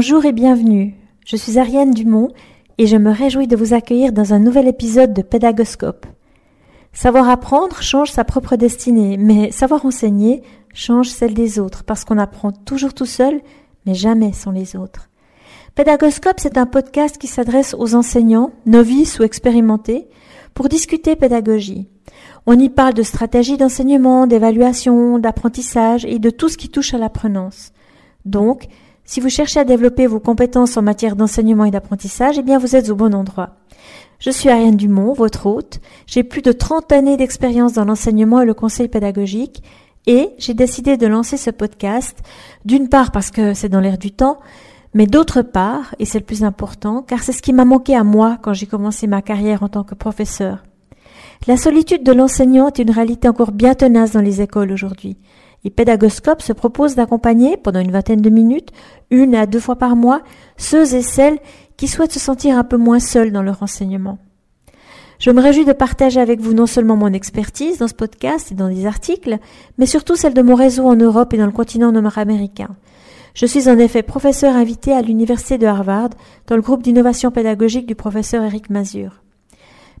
Bonjour 0.00 0.24
et 0.26 0.32
bienvenue. 0.32 0.94
Je 1.26 1.34
suis 1.34 1.58
Ariane 1.58 1.90
Dumont 1.90 2.28
et 2.78 2.86
je 2.86 2.96
me 2.96 3.10
réjouis 3.10 3.48
de 3.48 3.56
vous 3.56 3.74
accueillir 3.74 4.12
dans 4.12 4.32
un 4.32 4.38
nouvel 4.38 4.68
épisode 4.68 5.12
de 5.12 5.22
Pédagoscope. 5.22 6.06
Savoir 6.92 7.28
apprendre 7.28 7.82
change 7.82 8.12
sa 8.12 8.22
propre 8.22 8.54
destinée, 8.54 9.16
mais 9.16 9.50
savoir 9.50 9.84
enseigner 9.84 10.44
change 10.72 11.08
celle 11.08 11.34
des 11.34 11.58
autres 11.58 11.82
parce 11.82 12.04
qu'on 12.04 12.16
apprend 12.16 12.52
toujours 12.52 12.94
tout 12.94 13.06
seul, 13.06 13.40
mais 13.86 13.94
jamais 13.94 14.32
sans 14.32 14.52
les 14.52 14.76
autres. 14.76 15.10
Pédagoscope, 15.74 16.38
c'est 16.38 16.58
un 16.58 16.66
podcast 16.66 17.18
qui 17.18 17.26
s'adresse 17.26 17.74
aux 17.76 17.96
enseignants, 17.96 18.52
novices 18.66 19.18
ou 19.18 19.24
expérimentés, 19.24 20.06
pour 20.54 20.68
discuter 20.68 21.16
pédagogie. 21.16 21.88
On 22.46 22.56
y 22.56 22.68
parle 22.68 22.94
de 22.94 23.02
stratégie 23.02 23.56
d'enseignement, 23.56 24.28
d'évaluation, 24.28 25.18
d'apprentissage 25.18 26.04
et 26.04 26.20
de 26.20 26.30
tout 26.30 26.48
ce 26.48 26.56
qui 26.56 26.68
touche 26.68 26.94
à 26.94 26.98
l'apprenance. 26.98 27.72
Donc, 28.24 28.68
si 29.08 29.20
vous 29.20 29.30
cherchez 29.30 29.58
à 29.58 29.64
développer 29.64 30.06
vos 30.06 30.20
compétences 30.20 30.76
en 30.76 30.82
matière 30.82 31.16
d'enseignement 31.16 31.64
et 31.64 31.70
d'apprentissage, 31.70 32.36
eh 32.38 32.42
bien 32.42 32.58
vous 32.58 32.76
êtes 32.76 32.90
au 32.90 32.94
bon 32.94 33.14
endroit. 33.14 33.56
Je 34.18 34.30
suis 34.30 34.50
Ariane 34.50 34.76
Dumont, 34.76 35.14
votre 35.14 35.46
hôte. 35.46 35.80
J'ai 36.06 36.22
plus 36.22 36.42
de 36.42 36.52
30 36.52 36.92
années 36.92 37.16
d'expérience 37.16 37.72
dans 37.72 37.86
l'enseignement 37.86 38.42
et 38.42 38.44
le 38.44 38.52
conseil 38.52 38.86
pédagogique 38.86 39.62
et 40.06 40.28
j'ai 40.36 40.52
décidé 40.52 40.98
de 40.98 41.06
lancer 41.06 41.38
ce 41.38 41.50
podcast, 41.50 42.18
d'une 42.66 42.90
part 42.90 43.10
parce 43.10 43.30
que 43.30 43.54
c'est 43.54 43.70
dans 43.70 43.80
l'air 43.80 43.96
du 43.96 44.10
temps, 44.10 44.40
mais 44.92 45.06
d'autre 45.06 45.40
part, 45.40 45.94
et 45.98 46.04
c'est 46.04 46.18
le 46.18 46.26
plus 46.26 46.44
important, 46.44 47.00
car 47.00 47.22
c'est 47.22 47.32
ce 47.32 47.40
qui 47.40 47.54
m'a 47.54 47.64
manqué 47.64 47.96
à 47.96 48.04
moi 48.04 48.36
quand 48.42 48.52
j'ai 48.52 48.66
commencé 48.66 49.06
ma 49.06 49.22
carrière 49.22 49.62
en 49.62 49.68
tant 49.68 49.84
que 49.84 49.94
professeur. 49.94 50.64
La 51.46 51.56
solitude 51.56 52.04
de 52.04 52.12
l'enseignant 52.12 52.68
est 52.68 52.78
une 52.78 52.90
réalité 52.90 53.26
encore 53.26 53.52
bien 53.52 53.74
tenace 53.74 54.12
dans 54.12 54.20
les 54.20 54.42
écoles 54.42 54.72
aujourd'hui. 54.72 55.16
Et 55.64 55.70
Pédagoscope 55.70 56.42
se 56.42 56.52
propose 56.52 56.94
d'accompagner, 56.94 57.56
pendant 57.56 57.80
une 57.80 57.90
vingtaine 57.90 58.22
de 58.22 58.30
minutes, 58.30 58.70
une 59.10 59.34
à 59.34 59.46
deux 59.46 59.60
fois 59.60 59.76
par 59.76 59.96
mois, 59.96 60.22
ceux 60.56 60.94
et 60.94 61.02
celles 61.02 61.38
qui 61.76 61.88
souhaitent 61.88 62.12
se 62.12 62.20
sentir 62.20 62.56
un 62.56 62.64
peu 62.64 62.76
moins 62.76 63.00
seuls 63.00 63.32
dans 63.32 63.42
leur 63.42 63.62
enseignement. 63.62 64.18
Je 65.18 65.32
me 65.32 65.40
réjouis 65.40 65.64
de 65.64 65.72
partager 65.72 66.20
avec 66.20 66.40
vous 66.40 66.54
non 66.54 66.66
seulement 66.66 66.96
mon 66.96 67.12
expertise 67.12 67.78
dans 67.78 67.88
ce 67.88 67.94
podcast 67.94 68.52
et 68.52 68.54
dans 68.54 68.68
des 68.68 68.86
articles, 68.86 69.38
mais 69.76 69.86
surtout 69.86 70.14
celle 70.14 70.34
de 70.34 70.42
mon 70.42 70.54
réseau 70.54 70.86
en 70.86 70.94
Europe 70.94 71.34
et 71.34 71.38
dans 71.38 71.46
le 71.46 71.52
continent 71.52 71.90
nord-américain. 71.90 72.76
Je 73.34 73.46
suis 73.46 73.68
en 73.68 73.78
effet 73.78 74.02
professeur 74.02 74.54
invité 74.54 74.92
à 74.92 75.02
l'Université 75.02 75.58
de 75.58 75.66
Harvard 75.66 76.10
dans 76.46 76.56
le 76.56 76.62
groupe 76.62 76.82
d'innovation 76.82 77.30
pédagogique 77.30 77.86
du 77.86 77.96
professeur 77.96 78.44
Eric 78.44 78.70
Mazur. 78.70 79.22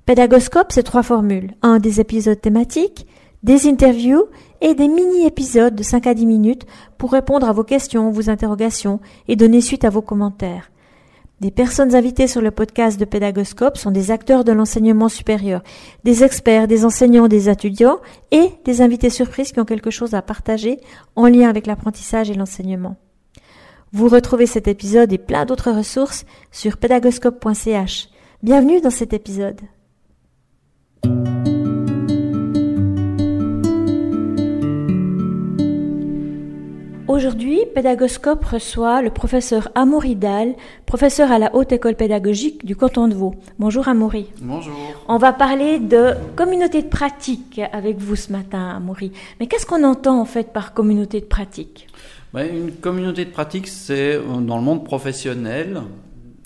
Pédagoscope, 0.06 0.72
c'est 0.72 0.84
trois 0.84 1.02
formules. 1.02 1.54
Un, 1.62 1.78
des 1.78 2.00
épisodes 2.00 2.40
thématiques, 2.40 3.06
des 3.42 3.68
interviews 3.68 4.24
et 4.60 4.74
des 4.74 4.88
mini-épisodes 4.88 5.74
de 5.74 5.82
5 5.82 6.06
à 6.06 6.14
10 6.14 6.26
minutes 6.26 6.66
pour 6.96 7.12
répondre 7.12 7.48
à 7.48 7.52
vos 7.52 7.64
questions, 7.64 8.10
vos 8.10 8.30
interrogations 8.30 9.00
et 9.28 9.36
donner 9.36 9.60
suite 9.60 9.84
à 9.84 9.90
vos 9.90 10.02
commentaires. 10.02 10.70
Des 11.40 11.52
personnes 11.52 11.94
invitées 11.94 12.26
sur 12.26 12.40
le 12.40 12.50
podcast 12.50 12.98
de 12.98 13.04
Pédagoscope 13.04 13.76
sont 13.76 13.92
des 13.92 14.10
acteurs 14.10 14.42
de 14.42 14.50
l'enseignement 14.50 15.08
supérieur, 15.08 15.62
des 16.02 16.24
experts, 16.24 16.66
des 16.66 16.84
enseignants, 16.84 17.28
des 17.28 17.48
étudiants 17.48 18.00
et 18.32 18.50
des 18.64 18.82
invités 18.82 19.10
surprises 19.10 19.52
qui 19.52 19.60
ont 19.60 19.64
quelque 19.64 19.92
chose 19.92 20.14
à 20.14 20.22
partager 20.22 20.80
en 21.14 21.28
lien 21.28 21.48
avec 21.48 21.68
l'apprentissage 21.68 22.28
et 22.28 22.34
l'enseignement. 22.34 22.96
Vous 23.92 24.08
retrouvez 24.08 24.46
cet 24.46 24.66
épisode 24.66 25.12
et 25.12 25.18
plein 25.18 25.44
d'autres 25.44 25.70
ressources 25.70 26.26
sur 26.50 26.76
pédagoscope.ch. 26.76 28.08
Bienvenue 28.42 28.80
dans 28.80 28.90
cet 28.90 29.12
épisode. 29.12 29.60
Aujourd'hui, 37.08 37.60
Pédagoscope 37.74 38.44
reçoit 38.44 39.00
le 39.00 39.08
professeur 39.08 39.70
Amaury 39.74 40.14
Dahl, 40.14 40.54
professeur 40.84 41.32
à 41.32 41.38
la 41.38 41.54
Haute 41.56 41.72
École 41.72 41.94
pédagogique 41.94 42.66
du 42.66 42.76
canton 42.76 43.08
de 43.08 43.14
Vaud. 43.14 43.34
Bonjour 43.58 43.88
Amaury. 43.88 44.26
Bonjour. 44.42 44.74
On 45.08 45.16
va 45.16 45.32
parler 45.32 45.78
de 45.78 46.12
communauté 46.36 46.82
de 46.82 46.88
pratique 46.88 47.62
avec 47.72 47.96
vous 47.96 48.14
ce 48.14 48.30
matin, 48.30 48.74
Amaury. 48.76 49.10
Mais 49.40 49.46
qu'est-ce 49.46 49.64
qu'on 49.64 49.84
entend 49.84 50.20
en 50.20 50.26
fait 50.26 50.52
par 50.52 50.74
communauté 50.74 51.20
de 51.20 51.24
pratique? 51.24 51.88
Ben, 52.34 52.46
Une 52.54 52.72
communauté 52.72 53.24
de 53.24 53.30
pratique, 53.30 53.68
c'est 53.68 54.16
euh, 54.16 54.40
dans 54.40 54.58
le 54.58 54.62
monde 54.62 54.84
professionnel 54.84 55.80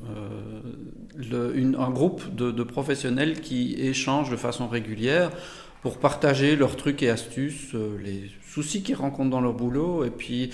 euh, 0.08 1.52
une, 1.56 1.74
un 1.74 1.90
groupe 1.90 2.32
de, 2.36 2.52
de, 2.52 2.62
professionnels 2.62 3.40
qui 3.40 3.74
échangent 3.80 4.30
de 4.30 4.36
façon 4.36 4.68
régulière 4.68 5.32
pour 5.82 5.98
partager 5.98 6.56
leurs 6.56 6.76
trucs 6.76 7.02
et 7.02 7.10
astuces, 7.10 7.74
euh, 7.74 7.98
les 8.02 8.30
soucis 8.48 8.82
qu'ils 8.82 8.94
rencontrent 8.94 9.30
dans 9.30 9.40
leur 9.40 9.54
boulot 9.54 10.04
et 10.04 10.10
puis 10.10 10.50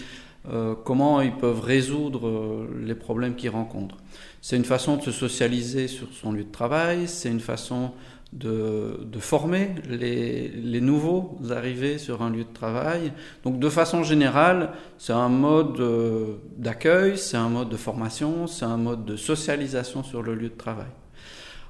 euh, 0.50 0.74
comment 0.84 1.20
ils 1.20 1.36
peuvent 1.36 1.60
résoudre 1.60 2.26
euh, 2.26 2.68
les 2.82 2.94
problèmes 2.94 3.34
qu'ils 3.34 3.50
rencontrent. 3.50 3.98
C'est 4.40 4.56
une 4.56 4.64
façon 4.64 4.96
de 4.96 5.02
se 5.02 5.10
socialiser 5.10 5.88
sur 5.88 6.08
son 6.12 6.32
lieu 6.32 6.44
de 6.44 6.50
travail, 6.50 7.06
c'est 7.06 7.28
une 7.28 7.40
façon 7.40 7.92
de, 8.32 9.00
de 9.04 9.18
former 9.18 9.74
les, 9.88 10.48
les, 10.48 10.80
nouveaux 10.80 11.38
arrivés 11.50 11.98
sur 11.98 12.22
un 12.22 12.30
lieu 12.30 12.44
de 12.44 12.52
travail. 12.52 13.12
Donc 13.42 13.58
de 13.58 13.68
façon 13.68 14.04
générale, 14.04 14.70
c'est 14.96 15.12
un 15.12 15.28
mode 15.28 15.80
euh, 15.80 16.36
d'accueil, 16.56 17.18
c'est 17.18 17.36
un 17.36 17.48
mode 17.48 17.68
de 17.68 17.76
formation, 17.76 18.46
c'est 18.46 18.66
un 18.66 18.76
mode 18.76 19.04
de 19.04 19.16
socialisation 19.16 20.02
sur 20.02 20.22
le 20.22 20.34
lieu 20.34 20.48
de 20.48 20.56
travail. 20.56 20.88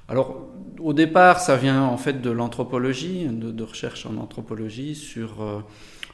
Alors, 0.09 0.47
au 0.79 0.93
départ, 0.93 1.39
ça 1.39 1.55
vient 1.55 1.83
en 1.83 1.97
fait 1.97 2.21
de 2.21 2.31
l'anthropologie, 2.31 3.25
de, 3.25 3.51
de, 3.51 3.63
recherche 3.63 4.05
en 4.05 4.17
anthropologie 4.17 4.95
sur 4.95 5.41
euh, 5.41 5.59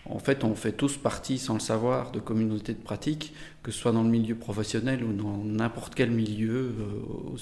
en 0.08 0.20
fait, 0.20 0.44
on 0.44 0.54
fait 0.54 0.72
tous 0.72 0.98
partie, 0.98 1.40
sans 1.40 1.56
le 1.56 1.60
savoir, 1.60 2.12
de 2.12 2.20
communautés 2.20 2.74
de 2.74 2.82
pratique, 2.82 3.34
que 3.64 3.72
ce 3.72 3.80
soit 3.80 3.92
dans 3.92 4.04
le 4.04 4.10
milieu 4.10 4.36
professionnel 4.36 5.04
ou 5.04 5.14
dans 5.14 5.38
n'importe 5.44 5.96
quel 5.96 6.12
milieu, 6.12 6.76
euh, 6.80 7.38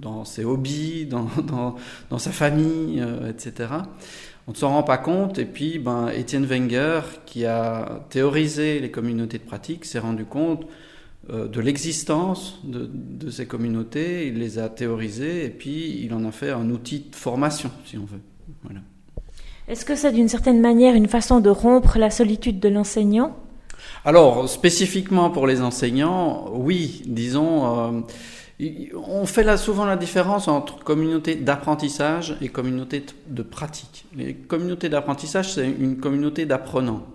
dans 0.00 0.24
ses 0.24 0.44
hobbies, 0.44 1.06
dans, 1.10 1.28
dans, 1.46 1.76
dans 2.08 2.18
sa 2.18 2.30
famille, 2.30 3.00
euh, 3.00 3.28
etc. 3.28 3.70
On 4.46 4.52
ne 4.52 4.56
s'en 4.56 4.70
rend 4.70 4.82
pas 4.82 4.96
compte. 4.96 5.38
Et 5.38 5.44
puis, 5.44 5.78
ben, 5.78 6.08
Étienne 6.08 6.46
Wenger, 6.46 7.02
qui 7.26 7.44
a 7.44 8.06
théorisé 8.08 8.80
les 8.80 8.90
communautés 8.90 9.38
de 9.38 9.44
pratique, 9.44 9.84
s'est 9.84 9.98
rendu 9.98 10.24
compte 10.24 10.66
de 11.28 11.60
l'existence 11.60 12.58
de, 12.64 12.90
de, 12.92 13.30
ces 13.30 13.46
communautés. 13.46 14.26
Il 14.26 14.38
les 14.38 14.58
a 14.58 14.68
théorisées 14.68 15.44
et 15.44 15.50
puis 15.50 16.00
il 16.02 16.12
en 16.14 16.24
a 16.24 16.32
fait 16.32 16.50
un 16.50 16.70
outil 16.70 17.06
de 17.10 17.14
formation, 17.14 17.70
si 17.84 17.98
on 17.98 18.04
veut. 18.04 18.20
Voilà. 18.64 18.80
Est-ce 19.68 19.84
que 19.84 19.94
c'est 19.94 20.10
d'une 20.10 20.28
certaine 20.28 20.60
manière 20.60 20.96
une 20.96 21.06
façon 21.06 21.38
de 21.38 21.48
rompre 21.48 21.96
la 21.98 22.10
solitude 22.10 22.58
de 22.58 22.68
l'enseignant? 22.68 23.36
Alors, 24.04 24.48
spécifiquement 24.48 25.30
pour 25.30 25.46
les 25.46 25.62
enseignants, 25.62 26.50
oui, 26.54 27.02
disons, 27.06 27.94
euh, 27.94 28.00
on 29.06 29.26
fait 29.26 29.44
là 29.44 29.56
souvent 29.56 29.84
la 29.84 29.96
différence 29.96 30.48
entre 30.48 30.82
communauté 30.82 31.36
d'apprentissage 31.36 32.36
et 32.40 32.48
communauté 32.48 33.04
de 33.28 33.42
pratique. 33.42 34.06
Les 34.16 34.34
communautés 34.34 34.88
d'apprentissage, 34.88 35.54
c'est 35.54 35.70
une 35.70 35.98
communauté 35.98 36.46
d'apprenants. 36.46 37.06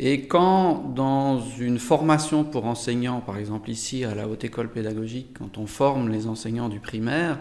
Et 0.00 0.26
quand 0.26 0.92
dans 0.94 1.40
une 1.58 1.78
formation 1.78 2.44
pour 2.44 2.66
enseignants, 2.66 3.20
par 3.20 3.36
exemple 3.36 3.70
ici 3.70 4.04
à 4.04 4.14
la 4.14 4.28
Haute 4.28 4.44
École 4.44 4.70
Pédagogique, 4.70 5.36
quand 5.38 5.58
on 5.58 5.66
forme 5.66 6.08
les 6.08 6.28
enseignants 6.28 6.68
du 6.68 6.78
primaire, 6.78 7.38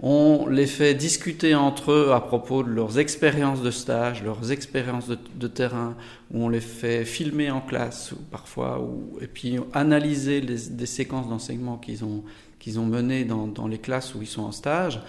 on 0.00 0.46
les 0.46 0.66
fait 0.66 0.92
discuter 0.92 1.54
entre 1.54 1.92
eux 1.92 2.12
à 2.12 2.20
propos 2.20 2.62
de 2.62 2.68
leurs 2.68 2.98
expériences 2.98 3.62
de 3.62 3.70
stage, 3.70 4.22
leurs 4.22 4.52
expériences 4.52 5.08
de, 5.08 5.48
terrain, 5.48 5.96
où 6.30 6.44
on 6.44 6.48
les 6.50 6.60
fait 6.60 7.06
filmer 7.06 7.50
en 7.50 7.62
classe 7.62 8.12
parfois, 8.30 8.86
et 9.22 9.26
puis 9.26 9.58
analyser 9.72 10.42
des 10.42 10.86
séquences 10.86 11.30
d'enseignement 11.30 11.78
qu'ils 11.78 12.04
ont, 12.04 12.24
qu'ils 12.58 12.78
ont 12.78 12.84
menées 12.84 13.24
dans, 13.24 13.46
dans, 13.46 13.68
les 13.68 13.78
classes 13.78 14.14
où 14.14 14.20
ils 14.20 14.28
sont 14.28 14.42
en 14.42 14.52
stage. 14.52 15.00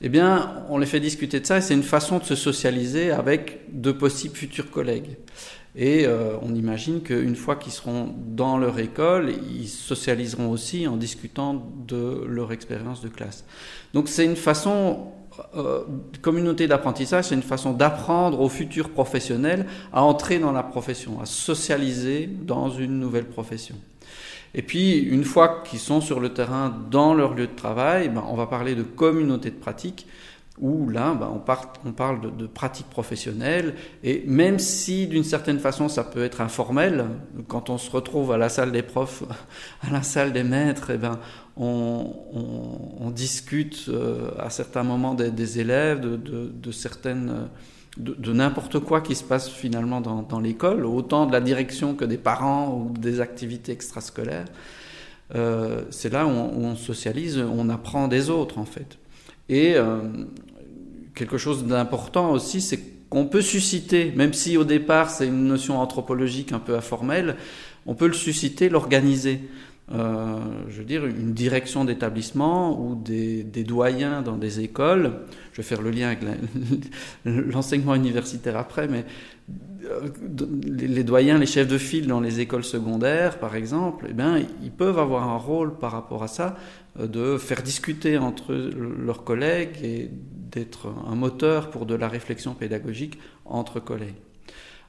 Eh 0.00 0.08
bien, 0.08 0.64
on 0.68 0.78
les 0.78 0.86
fait 0.86 0.98
discuter 0.98 1.38
de 1.38 1.46
ça 1.46 1.58
et 1.58 1.60
c'est 1.60 1.74
une 1.74 1.84
façon 1.84 2.18
de 2.18 2.24
se 2.24 2.34
socialiser 2.34 3.12
avec 3.12 3.60
de 3.72 3.92
possibles 3.92 4.34
futurs 4.34 4.70
collègues. 4.72 5.16
Et 5.76 6.06
euh, 6.06 6.36
on 6.40 6.54
imagine 6.54 7.00
qu'une 7.00 7.34
fois 7.34 7.56
qu'ils 7.56 7.72
seront 7.72 8.14
dans 8.28 8.58
leur 8.58 8.78
école, 8.78 9.32
ils 9.58 9.68
socialiseront 9.68 10.50
aussi 10.50 10.86
en 10.86 10.96
discutant 10.96 11.66
de 11.86 12.24
leur 12.28 12.52
expérience 12.52 13.00
de 13.00 13.08
classe. 13.08 13.44
Donc 13.92 14.08
c'est 14.08 14.24
une 14.24 14.36
façon, 14.36 15.08
euh, 15.56 15.82
communauté 16.22 16.68
d'apprentissage, 16.68 17.24
c'est 17.24 17.34
une 17.34 17.42
façon 17.42 17.72
d'apprendre 17.72 18.40
aux 18.40 18.48
futurs 18.48 18.90
professionnels 18.90 19.66
à 19.92 20.04
entrer 20.04 20.38
dans 20.38 20.52
la 20.52 20.62
profession, 20.62 21.20
à 21.20 21.26
socialiser 21.26 22.28
dans 22.28 22.70
une 22.70 23.00
nouvelle 23.00 23.26
profession. 23.26 23.74
Et 24.56 24.62
puis, 24.62 24.98
une 24.98 25.24
fois 25.24 25.64
qu'ils 25.64 25.80
sont 25.80 26.00
sur 26.00 26.20
le 26.20 26.32
terrain, 26.32 26.72
dans 26.88 27.12
leur 27.12 27.34
lieu 27.34 27.48
de 27.48 27.56
travail, 27.56 28.08
ben, 28.08 28.24
on 28.28 28.36
va 28.36 28.46
parler 28.46 28.76
de 28.76 28.84
communauté 28.84 29.50
de 29.50 29.56
pratique 29.56 30.06
où 30.60 30.88
là, 30.88 31.14
ben, 31.14 31.28
on, 31.84 31.92
parle 31.92 32.20
de, 32.20 32.30
de, 32.30 32.46
pratique 32.46 32.88
professionnelle, 32.88 33.74
et 34.04 34.22
même 34.26 34.60
si 34.60 35.08
d'une 35.08 35.24
certaine 35.24 35.58
façon 35.58 35.88
ça 35.88 36.04
peut 36.04 36.22
être 36.22 36.40
informel, 36.40 37.06
quand 37.48 37.70
on 37.70 37.78
se 37.78 37.90
retrouve 37.90 38.30
à 38.30 38.38
la 38.38 38.48
salle 38.48 38.70
des 38.70 38.82
profs, 38.82 39.24
à 39.82 39.90
la 39.90 40.02
salle 40.02 40.32
des 40.32 40.44
maîtres, 40.44 40.90
et 40.90 40.94
eh 40.94 40.98
ben, 40.98 41.18
on, 41.56 43.10
discute 43.10 43.86
euh, 43.88 44.30
à 44.40 44.50
certains 44.50 44.82
moments 44.82 45.14
des, 45.14 45.30
des 45.30 45.60
élèves, 45.60 46.00
de, 46.00 46.72
certaines 46.72 47.48
de, 47.96 48.32
n'importe 48.32 48.80
quoi 48.80 49.00
qui 49.00 49.14
se 49.14 49.22
passe 49.22 49.48
finalement 49.48 50.00
dans, 50.00 50.22
dans 50.22 50.40
l'école, 50.40 50.84
autant 50.84 51.26
de 51.26 51.32
la 51.32 51.40
direction 51.40 51.94
que 51.94 52.04
des 52.04 52.18
parents 52.18 52.74
ou 52.74 52.98
des 52.98 53.20
activités 53.20 53.70
extrascolaires. 53.70 54.46
c'est 55.90 56.12
là 56.12 56.26
où 56.26 56.30
on, 56.30 56.74
socialise, 56.74 57.38
on 57.38 57.68
apprend 57.68 58.08
des 58.08 58.30
autres 58.30 58.58
en 58.58 58.64
fait. 58.64 58.98
Et 59.48 59.76
quelque 61.14 61.38
chose 61.38 61.64
d'important 61.66 62.32
aussi, 62.32 62.60
c'est 62.60 62.80
qu'on 63.08 63.26
peut 63.26 63.42
susciter, 63.42 64.12
même 64.16 64.32
si 64.32 64.56
au 64.56 64.64
départ 64.64 65.10
c'est 65.10 65.26
une 65.26 65.44
notion 65.44 65.78
anthropologique 65.78 66.52
un 66.52 66.58
peu 66.58 66.74
informelle, 66.74 67.36
on 67.86 67.94
peut 67.94 68.06
le 68.06 68.14
susciter, 68.14 68.68
l'organiser. 68.68 69.40
Euh, 69.92 70.38
je 70.70 70.78
veux 70.78 70.84
dire, 70.84 71.04
une 71.04 71.34
direction 71.34 71.84
d'établissement 71.84 72.80
ou 72.80 72.94
des, 72.94 73.44
doyens 73.64 74.22
dans 74.22 74.36
des 74.36 74.60
écoles. 74.60 75.12
Je 75.52 75.58
vais 75.58 75.62
faire 75.62 75.82
le 75.82 75.90
lien 75.90 76.08
avec 76.08 76.20
l'enseignement 77.24 77.94
universitaire 77.94 78.56
après, 78.56 78.88
mais 78.88 79.04
euh, 79.84 80.08
les 80.66 81.04
doyens, 81.04 81.36
les 81.36 81.46
chefs 81.46 81.68
de 81.68 81.76
file 81.76 82.06
dans 82.06 82.20
les 82.20 82.40
écoles 82.40 82.64
secondaires, 82.64 83.38
par 83.38 83.54
exemple, 83.56 84.06
eh 84.08 84.14
bien, 84.14 84.42
ils 84.62 84.70
peuvent 84.70 84.98
avoir 84.98 85.28
un 85.28 85.36
rôle 85.36 85.76
par 85.76 85.92
rapport 85.92 86.22
à 86.22 86.28
ça, 86.28 86.56
euh, 86.56 86.83
de 86.98 87.38
faire 87.38 87.62
discuter 87.62 88.18
entre 88.18 88.54
leurs 88.54 89.24
collègues 89.24 89.78
et 89.82 90.10
d'être 90.10 90.88
un 91.08 91.14
moteur 91.14 91.70
pour 91.70 91.86
de 91.86 91.94
la 91.94 92.08
réflexion 92.08 92.54
pédagogique 92.54 93.18
entre 93.44 93.80
collègues. 93.80 94.14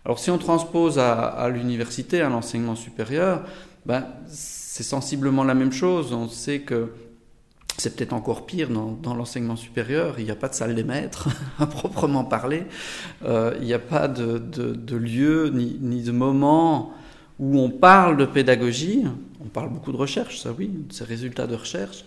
Alors 0.06 0.19
si 0.19 0.30
on 0.30 0.38
transpose 0.38 1.00
à, 1.00 1.50
l'université, 1.50 2.22
à 2.22 2.30
l'enseignement 2.30 2.75
supérieur, 2.75 3.44
ben, 3.88 4.06
c'est 4.28 4.84
sensiblement 4.84 5.44
la 5.44 5.56
même 5.56 5.72
chose. 5.72 6.13
On 6.13 6.30
sait 6.30 6.60
que 6.60 6.92
c'est 7.78 7.96
peut-être 7.96 8.13
encore 8.13 8.46
pire 8.46 8.69
dans, 8.69 9.16
l'enseignement 9.16 9.56
supérieur. 9.56 10.16
Il 10.19 10.25
n'y 10.25 10.31
a 10.31 10.36
pas 10.36 10.48
de 10.48 10.54
salle 10.54 10.75
des 10.75 10.84
maîtres 10.84 11.30
à 11.60 11.66
proprement 11.66 12.24
parler. 12.24 12.66
Euh, 13.24 13.56
il 13.60 13.66
n'y 13.66 13.74
a 13.74 13.80
pas 13.80 14.08
de, 14.08 14.96
lieu 14.96 15.50
ni, 15.50 16.04
de 16.04 16.12
moment 16.12 16.94
où 17.40 17.60
on 17.60 17.70
parle 17.70 18.18
de 18.18 18.26
pédagogie. 18.26 19.04
On 19.44 19.48
parle 19.48 19.70
beaucoup 19.70 19.92
de 19.92 19.98
recherche, 19.98 20.40
ça 20.42 20.52
oui, 20.58 20.68
de 20.68 20.94
ces 20.94 21.04
résultats 21.04 21.48
de 21.48 21.56
recherche 21.56 22.06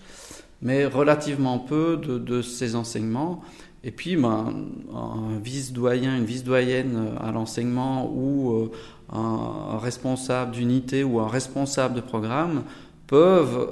mais 0.62 0.86
relativement 0.86 1.58
peu 1.58 1.96
de, 1.96 2.42
ces 2.42 2.74
enseignements. 2.74 3.42
Et 3.84 3.92
puis, 3.92 4.16
ben, 4.16 4.66
un 4.92 5.38
vice-doyen, 5.38 6.16
une 6.16 6.24
vice-doyenne 6.24 7.12
à 7.20 7.30
l'enseignement 7.30 8.10
ou 8.12 8.52
euh, 8.52 8.72
un, 9.12 9.78
responsable 9.78 10.52
d'unité 10.52 11.04
ou 11.04 11.20
un 11.20 11.28
responsable 11.28 11.94
de 11.94 12.00
programme 12.00 12.64
peuvent 13.06 13.68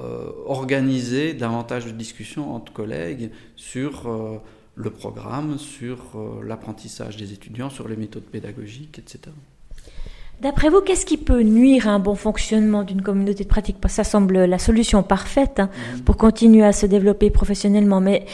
euh, 0.00 0.32
organiser 0.46 1.34
davantage 1.34 1.86
de 1.86 1.92
discussions 1.92 2.52
entre 2.52 2.72
collègues 2.72 3.30
sur 3.54 4.08
euh, 4.08 4.38
le 4.74 4.90
programme, 4.90 5.56
sur 5.56 5.98
l'apprentissage 6.42 7.16
des 7.16 7.32
étudiants, 7.32 7.70
sur 7.70 7.86
les 7.86 7.96
méthodes 7.96 8.24
pédagogiques, 8.24 8.98
etc. 8.98 9.30
D'après 10.40 10.68
vous, 10.68 10.80
qu'est-ce 10.80 11.06
qui 11.06 11.16
peut 11.16 11.42
nuire 11.42 11.88
à 11.88 11.92
un 11.92 11.98
bon 11.98 12.14
fonctionnement 12.14 12.82
d'une 12.82 13.02
communauté 13.02 13.44
de 13.44 13.48
pratique? 13.48 13.76
Ça 13.86 14.04
semble 14.04 14.44
la 14.44 14.58
solution 14.58 15.02
parfaite 15.02 15.60
hein, 15.60 15.70
mhm. 15.94 16.00
pour 16.00 16.16
continuer 16.16 16.64
à 16.64 16.72
se 16.72 16.86
développer 16.86 17.30
professionnellement, 17.30 18.00
mais 18.00 18.26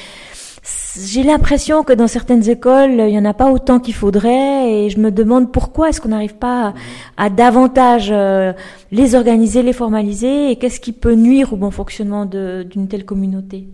j'ai 0.97 1.23
l'impression 1.23 1.85
que 1.85 1.93
dans 1.93 2.06
certaines 2.06 2.49
écoles, 2.49 2.93
il 2.99 3.06
n'y 3.06 3.19
en 3.19 3.25
a 3.25 3.35
pas 3.35 3.50
autant 3.50 3.81
qu'il 3.81 3.94
faudrait 3.94 4.70
et 4.70 4.91
je 4.91 4.99
me 4.99 5.11
demande 5.11 5.52
pourquoi 5.52 5.88
est-ce 5.88 6.00
qu'on 6.00 6.11
n'arrive 6.11 6.35
pas 6.35 6.75
à, 7.17 7.31
davantage 7.31 8.11
euh, 8.11 8.52
les 8.91 9.14
organiser, 9.14 9.62
les 9.62 9.73
formaliser 9.73 10.50
et 10.50 10.56
qu'est-ce 10.56 10.81
qui 10.81 10.93
peut 10.93 11.14
nuire 11.14 11.52
au 11.52 11.56
bon 11.56 11.70
fonctionnement 11.70 12.26
d'une 12.26 12.88
telle 12.88 13.05
communauté? 13.05 13.69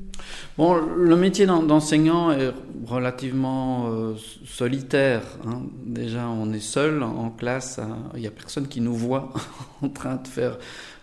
Bon, 0.58 0.75
le 0.75 1.17
métier 1.17 1.46
d'enseignant 1.46 2.32
est 2.32 2.50
relativement 2.87 3.88
euh, 3.88 4.14
solitaire. 4.46 5.23
Hein. 5.46 5.62
Déjà, 5.84 6.28
on 6.28 6.52
est 6.52 6.61
seul 6.61 7.02
en 7.02 7.31
classe, 7.31 7.81
il 8.14 8.20
n'y 8.20 8.26
a 8.26 8.31
personne 8.31 8.67
qui 8.67 8.81
nous 8.81 8.94
voit 8.94 9.32
en 9.82 9.88
train 9.88 10.17
de 10.17 10.26
faire 10.26 10.58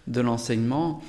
de 0.08 0.22
l'enseignement. 0.22 1.02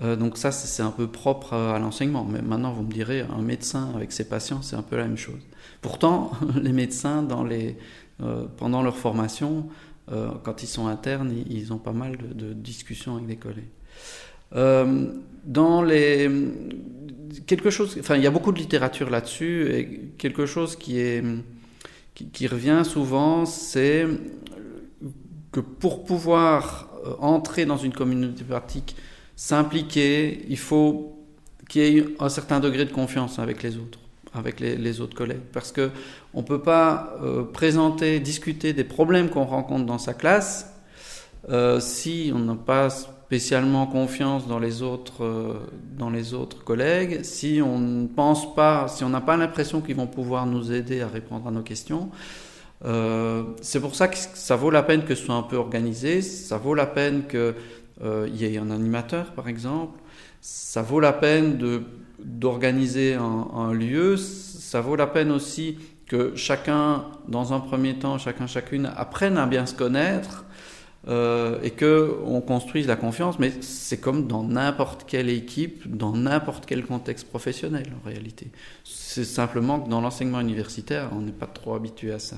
Euh, 0.00 0.14
donc 0.14 0.38
ça, 0.38 0.52
c'est 0.52 0.82
un 0.82 0.92
peu 0.92 1.08
propre 1.08 1.54
à 1.54 1.78
l'enseignement. 1.78 2.24
Mais 2.24 2.40
maintenant, 2.40 2.72
vous 2.72 2.82
me 2.82 2.92
direz, 2.92 3.22
un 3.22 3.42
médecin 3.42 3.90
avec 3.94 4.12
ses 4.12 4.28
patients, 4.28 4.62
c'est 4.62 4.76
un 4.76 4.82
peu 4.82 4.96
la 4.96 5.04
même 5.04 5.16
chose. 5.16 5.40
Pourtant, 5.80 6.30
les 6.54 6.72
médecins, 6.72 7.26
euh, 8.20 8.44
pendant 8.56 8.82
leur 8.82 8.96
formation, 8.96 9.68
quand 10.42 10.62
ils 10.62 10.68
sont 10.68 10.86
internes, 10.86 11.34
ils, 11.50 11.70
ont 11.70 11.78
pas 11.78 11.92
mal 11.92 12.16
de 12.16 12.54
discussions 12.54 13.16
avec 13.16 13.26
des 13.26 13.36
collègues. 13.36 13.68
Dans 14.52 15.82
les 15.82 16.30
quelque 17.48 17.70
chose, 17.70 17.96
enfin, 17.98 18.16
il 18.16 18.22
y 18.22 18.26
a 18.26 18.30
beaucoup 18.30 18.52
de 18.52 18.58
littérature 18.58 19.10
là-dessus, 19.10 19.70
et 19.72 20.12
quelque 20.18 20.46
chose 20.46 20.76
qui, 20.76 21.00
revient 22.46 22.82
souvent, 22.84 23.46
c'est 23.46 24.06
que 25.50 25.60
pour 25.60 26.04
pouvoir 26.04 26.88
euh, 27.06 27.14
entrer 27.20 27.64
dans 27.64 27.78
une 27.78 27.92
communauté 27.92 28.44
pratique, 28.44 28.96
s'impliquer, 29.34 30.44
il 30.48 30.58
faut 30.58 31.24
qu'il 31.68 31.82
y 31.82 31.98
ait 31.98 32.04
un 32.18 32.28
certain 32.28 32.60
degré 32.60 32.84
de 32.84 32.92
confiance 32.92 33.38
avec 33.38 33.62
les 33.62 33.76
autres, 33.76 33.98
avec 34.34 34.60
les, 34.60 35.00
autres 35.00 35.16
collègues. 35.16 35.46
Parce 35.52 35.72
qu'on 35.72 36.40
ne 36.40 36.46
peut 36.46 36.60
pas 36.60 37.16
euh, 37.22 37.44
présenter, 37.44 38.20
discuter 38.20 38.72
des 38.72 38.84
problèmes 38.84 39.30
qu'on 39.30 39.44
rencontre 39.44 39.86
dans 39.86 39.98
sa 39.98 40.12
classe 40.12 40.74
euh, 41.48 41.80
si 41.80 42.30
on 42.34 42.40
n'a 42.40 42.56
pas 42.56 42.88
spécialement 43.28 43.86
confiance 43.86 44.48
dans 44.48 44.58
les 44.58 44.80
autres, 44.80 45.22
euh, 45.22 45.52
dans 45.98 46.08
les 46.08 46.32
autres 46.32 46.64
collègues, 46.64 47.22
si 47.24 47.60
on 47.62 47.78
ne 47.78 48.06
pense 48.06 48.54
pas, 48.54 48.88
si 48.88 49.04
on 49.04 49.10
n'a 49.10 49.20
pas 49.20 49.36
l'impression 49.36 49.82
qu'ils 49.82 49.96
vont 49.96 50.06
pouvoir 50.06 50.46
nous 50.46 50.72
aider 50.72 51.02
à 51.02 51.08
répondre 51.08 51.46
à 51.46 51.50
nos 51.50 51.60
questions, 51.60 52.08
euh, 52.86 53.42
c'est 53.60 53.80
pour 53.80 53.94
ça 53.94 54.08
que 54.08 54.16
ça 54.16 54.56
vaut 54.56 54.70
la 54.70 54.82
peine 54.82 55.04
que 55.04 55.14
ce 55.14 55.26
soit 55.26 55.34
un 55.34 55.42
peu 55.42 55.56
organisé, 55.56 56.22
ça 56.22 56.56
vaut 56.56 56.74
la 56.74 56.86
peine 56.86 57.26
qu'il 57.28 57.54
euh, 58.02 58.30
y 58.32 58.46
ait 58.46 58.56
un 58.56 58.70
animateur 58.70 59.32
par 59.32 59.46
exemple, 59.46 60.00
ça 60.40 60.80
vaut 60.80 61.00
la 61.00 61.12
peine 61.12 61.58
d'organiser 62.18 63.14
un, 63.14 63.74
lieu, 63.74 64.16
ça 64.16 64.80
vaut 64.80 64.96
la 64.96 65.06
peine 65.06 65.30
aussi 65.32 65.76
que 66.06 66.34
chacun, 66.34 67.04
dans 67.28 67.52
un 67.52 67.60
premier 67.60 67.98
temps, 67.98 68.16
chacun, 68.16 68.46
chacune, 68.46 68.90
apprenne 68.96 69.36
à 69.36 69.44
bien 69.44 69.66
se 69.66 69.74
connaître, 69.74 70.46
euh, 71.08 71.58
et 71.62 71.70
que 71.70 72.18
on 72.26 72.40
construise 72.40 72.86
la 72.86 72.96
confiance, 72.96 73.38
mais 73.38 73.52
c'est 73.60 73.98
comme 73.98 74.26
dans 74.26 74.42
n'importe 74.42 75.04
quelle 75.06 75.30
équipe, 75.30 75.96
dans 75.96 76.12
n'importe 76.12 76.66
quel 76.66 76.84
contexte 76.84 77.28
professionnel 77.28 77.86
en 78.04 78.08
réalité. 78.08 78.50
C'est 78.84 79.24
simplement 79.24 79.80
que 79.80 79.88
dans 79.88 80.02
l'enseignement 80.02 80.40
universitaire, 80.40 81.08
on 81.12 81.20
n'est 81.20 81.32
pas 81.32 81.46
trop 81.46 81.74
habitué 81.74 82.12
à 82.12 82.18
ça. 82.18 82.36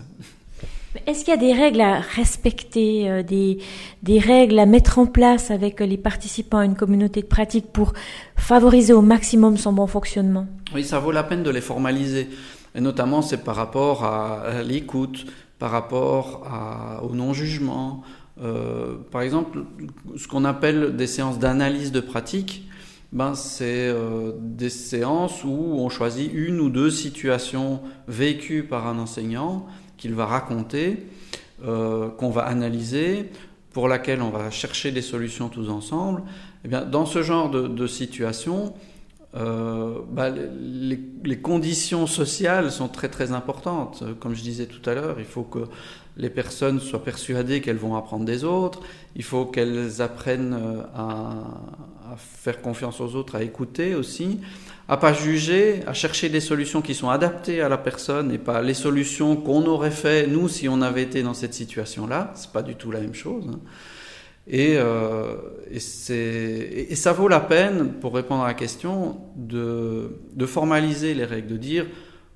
Est-ce 1.07 1.25
qu'il 1.25 1.35
y 1.35 1.37
a 1.37 1.41
des 1.41 1.53
règles 1.53 1.81
à 1.81 2.01
respecter, 2.01 3.11
euh, 3.11 3.23
des, 3.23 3.59
des 4.03 4.19
règles 4.19 4.59
à 4.59 4.67
mettre 4.67 4.99
en 4.99 5.07
place 5.07 5.51
avec 5.51 5.81
les 5.81 5.97
participants 5.97 6.59
à 6.59 6.65
une 6.65 6.77
communauté 6.77 7.23
de 7.23 7.27
pratique 7.27 7.73
pour 7.73 7.93
favoriser 8.37 8.93
au 8.93 9.01
maximum 9.03 9.57
son 9.57 9.73
bon 9.73 9.87
fonctionnement? 9.87 10.47
Oui, 10.75 10.85
ça 10.85 10.99
vaut 10.99 11.13
la 11.13 11.23
peine 11.23 11.43
de 11.43 11.51
les 11.51 11.61
formaliser. 11.61 12.29
Et 12.75 12.81
notamment, 12.81 13.23
c'est 13.23 13.43
par 13.43 13.57
rapport 13.57 14.05
à 14.05 14.63
l'écoute, 14.63 15.27
par 15.59 15.71
rapport 15.71 16.47
à, 16.49 17.03
au 17.05 17.15
non-jugement, 17.15 18.03
euh, 18.43 18.97
par 19.11 19.23
exemple, 19.23 19.65
ce 20.17 20.27
qu'on 20.27 20.45
appelle 20.45 20.97
des 20.97 21.07
séances 21.07 21.39
d'analyse 21.39 21.93
de 21.93 22.01
pratique, 22.01 22.69
ben, 23.13 23.35
c'est 23.35 23.89
euh, 23.89 24.33
des 24.39 24.71
séances 24.71 25.45
où 25.45 25.51
on 25.51 25.89
choisit 25.89 26.31
une 26.33 26.61
ou 26.61 26.71
deux 26.71 26.91
situations 26.91 27.81
vécues 28.09 28.63
par 28.63 28.87
un 28.87 28.99
enseignant 28.99 29.67
qu'il 29.97 30.15
va 30.15 30.27
raconter, 30.27 31.07
euh, 31.65 32.09
qu'on 32.09 32.31
va 32.31 32.43
analyser, 32.43 33.31
pour 33.73 33.89
laquelle 33.89 34.23
on 34.23 34.31
va 34.31 34.51
chercher 34.51 34.91
des 34.91 35.03
solutions 35.03 35.49
tous 35.49 35.69
ensemble. 35.69 36.23
Eh 36.65 36.69
bien, 36.69 36.83
dans 36.83 37.07
ce 37.07 37.23
genre 37.23 37.51
de, 37.51 37.69
de 37.69 37.87
situation, 37.87 38.75
ben, 39.33 40.35
les, 40.61 40.99
les, 41.23 41.39
conditions 41.39 42.09
sociales 42.09 42.73
sont 42.73 42.89
très 42.89 43.09
très 43.09 43.31
importantes. 43.31 44.03
Comme 44.19 44.35
je 44.35 44.43
disais 44.43 44.67
tout 44.67 44.91
à 44.91 44.95
l'heure, 44.95 45.21
il 45.21 45.25
faut 45.25 45.45
que 45.45 45.69
les 46.21 46.31
personnes 46.31 46.81
soient 46.81 47.03
persuadées 47.03 47.61
qu'elles 47.61 47.79
vont 47.79 47.97
apprendre 47.97 48.25
des 48.25 48.45
autres, 48.45 48.81
il 49.17 49.25
faut 49.25 49.47
qu'elles 49.47 50.03
apprennent 50.03 50.55
euh, 50.55 50.83
à, 50.95 52.17
faire 52.17 52.61
confiance 52.61 53.01
aux 53.01 53.15
autres, 53.15 53.37
à 53.37 53.43
écouter 53.43 53.95
aussi, 53.95 54.41
à 54.89 54.97
pas 54.97 55.13
juger, 55.13 55.81
à 55.87 55.95
chercher 55.95 56.29
des 56.29 56.41
solutions 56.41 56.83
qui 56.83 56.95
sont 56.95 57.09
adaptées 57.09 57.63
à 57.63 57.69
la 57.69 57.79
personne 57.79 58.31
et 58.33 58.39
pas 58.39 58.61
les 58.61 58.75
solutions 58.75 59.37
qu'on 59.37 59.65
aurait 59.67 59.91
fait 59.91 60.27
nous 60.27 60.49
si 60.49 60.69
on 60.69 60.83
avait 60.83 61.03
été 61.03 61.23
dans 61.23 61.35
cette 61.35 61.55
situation-là. 61.55 62.33
C'est 62.35 62.53
pas 62.53 62.63
du 62.63 62.75
tout 62.75 62.91
la 62.91 63.01
même 63.01 63.15
chose. 63.15 63.47
Et, 64.47 64.77
euh, 64.77 65.37
ça 65.77 67.13
vaut 67.13 67.29
la 67.29 67.41
peine, 67.41 67.93
pour 68.01 68.15
répondre 68.15 68.43
à 68.43 68.49
la 68.49 68.55
question, 68.55 69.21
de 69.37 70.47
formaliser 70.47 71.15
les 71.15 71.25
règles, 71.25 71.49
de 71.49 71.57
dire 71.57 71.87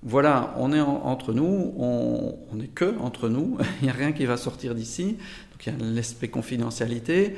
voilà, 0.05 0.55
on 0.59 0.73
est 0.73 0.81
entre 0.81 1.33
nous, 1.33 1.75
on 1.79 2.37
n'est 2.55 2.69
que 2.69 2.95
entre 3.01 3.29
nous, 3.29 3.57
il 3.81 3.85
n'y 3.85 3.91
a 3.91 3.95
rien 3.95 4.13
qui 4.13 4.27
va 4.27 4.37
sortir 4.37 4.75
d'ici, 4.75 5.17
donc 5.53 5.67
il 5.67 5.73
y 5.73 5.77
a 5.77 5.95
l'aspect 5.95 6.29
confidentialité. 6.29 7.35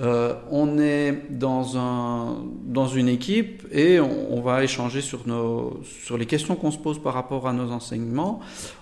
Euh, 0.00 0.34
on 0.52 0.78
est 0.78 1.24
dans, 1.28 1.76
un, 1.76 2.44
dans 2.64 2.86
une 2.86 3.08
équipe 3.08 3.66
et 3.72 3.98
on, 3.98 4.40
va 4.40 4.62
échanger 4.62 5.00
sur, 5.00 5.26
nos, 5.26 5.80
sur 5.82 6.16
les 6.16 6.26
questions 6.26 6.54
qu'on 6.54 6.70
se 6.70 6.78
pose 6.78 7.02
par 7.02 7.14
rapport 7.14 7.48
à 7.48 7.52
nos 7.52 7.72
enseignements. 7.72 8.38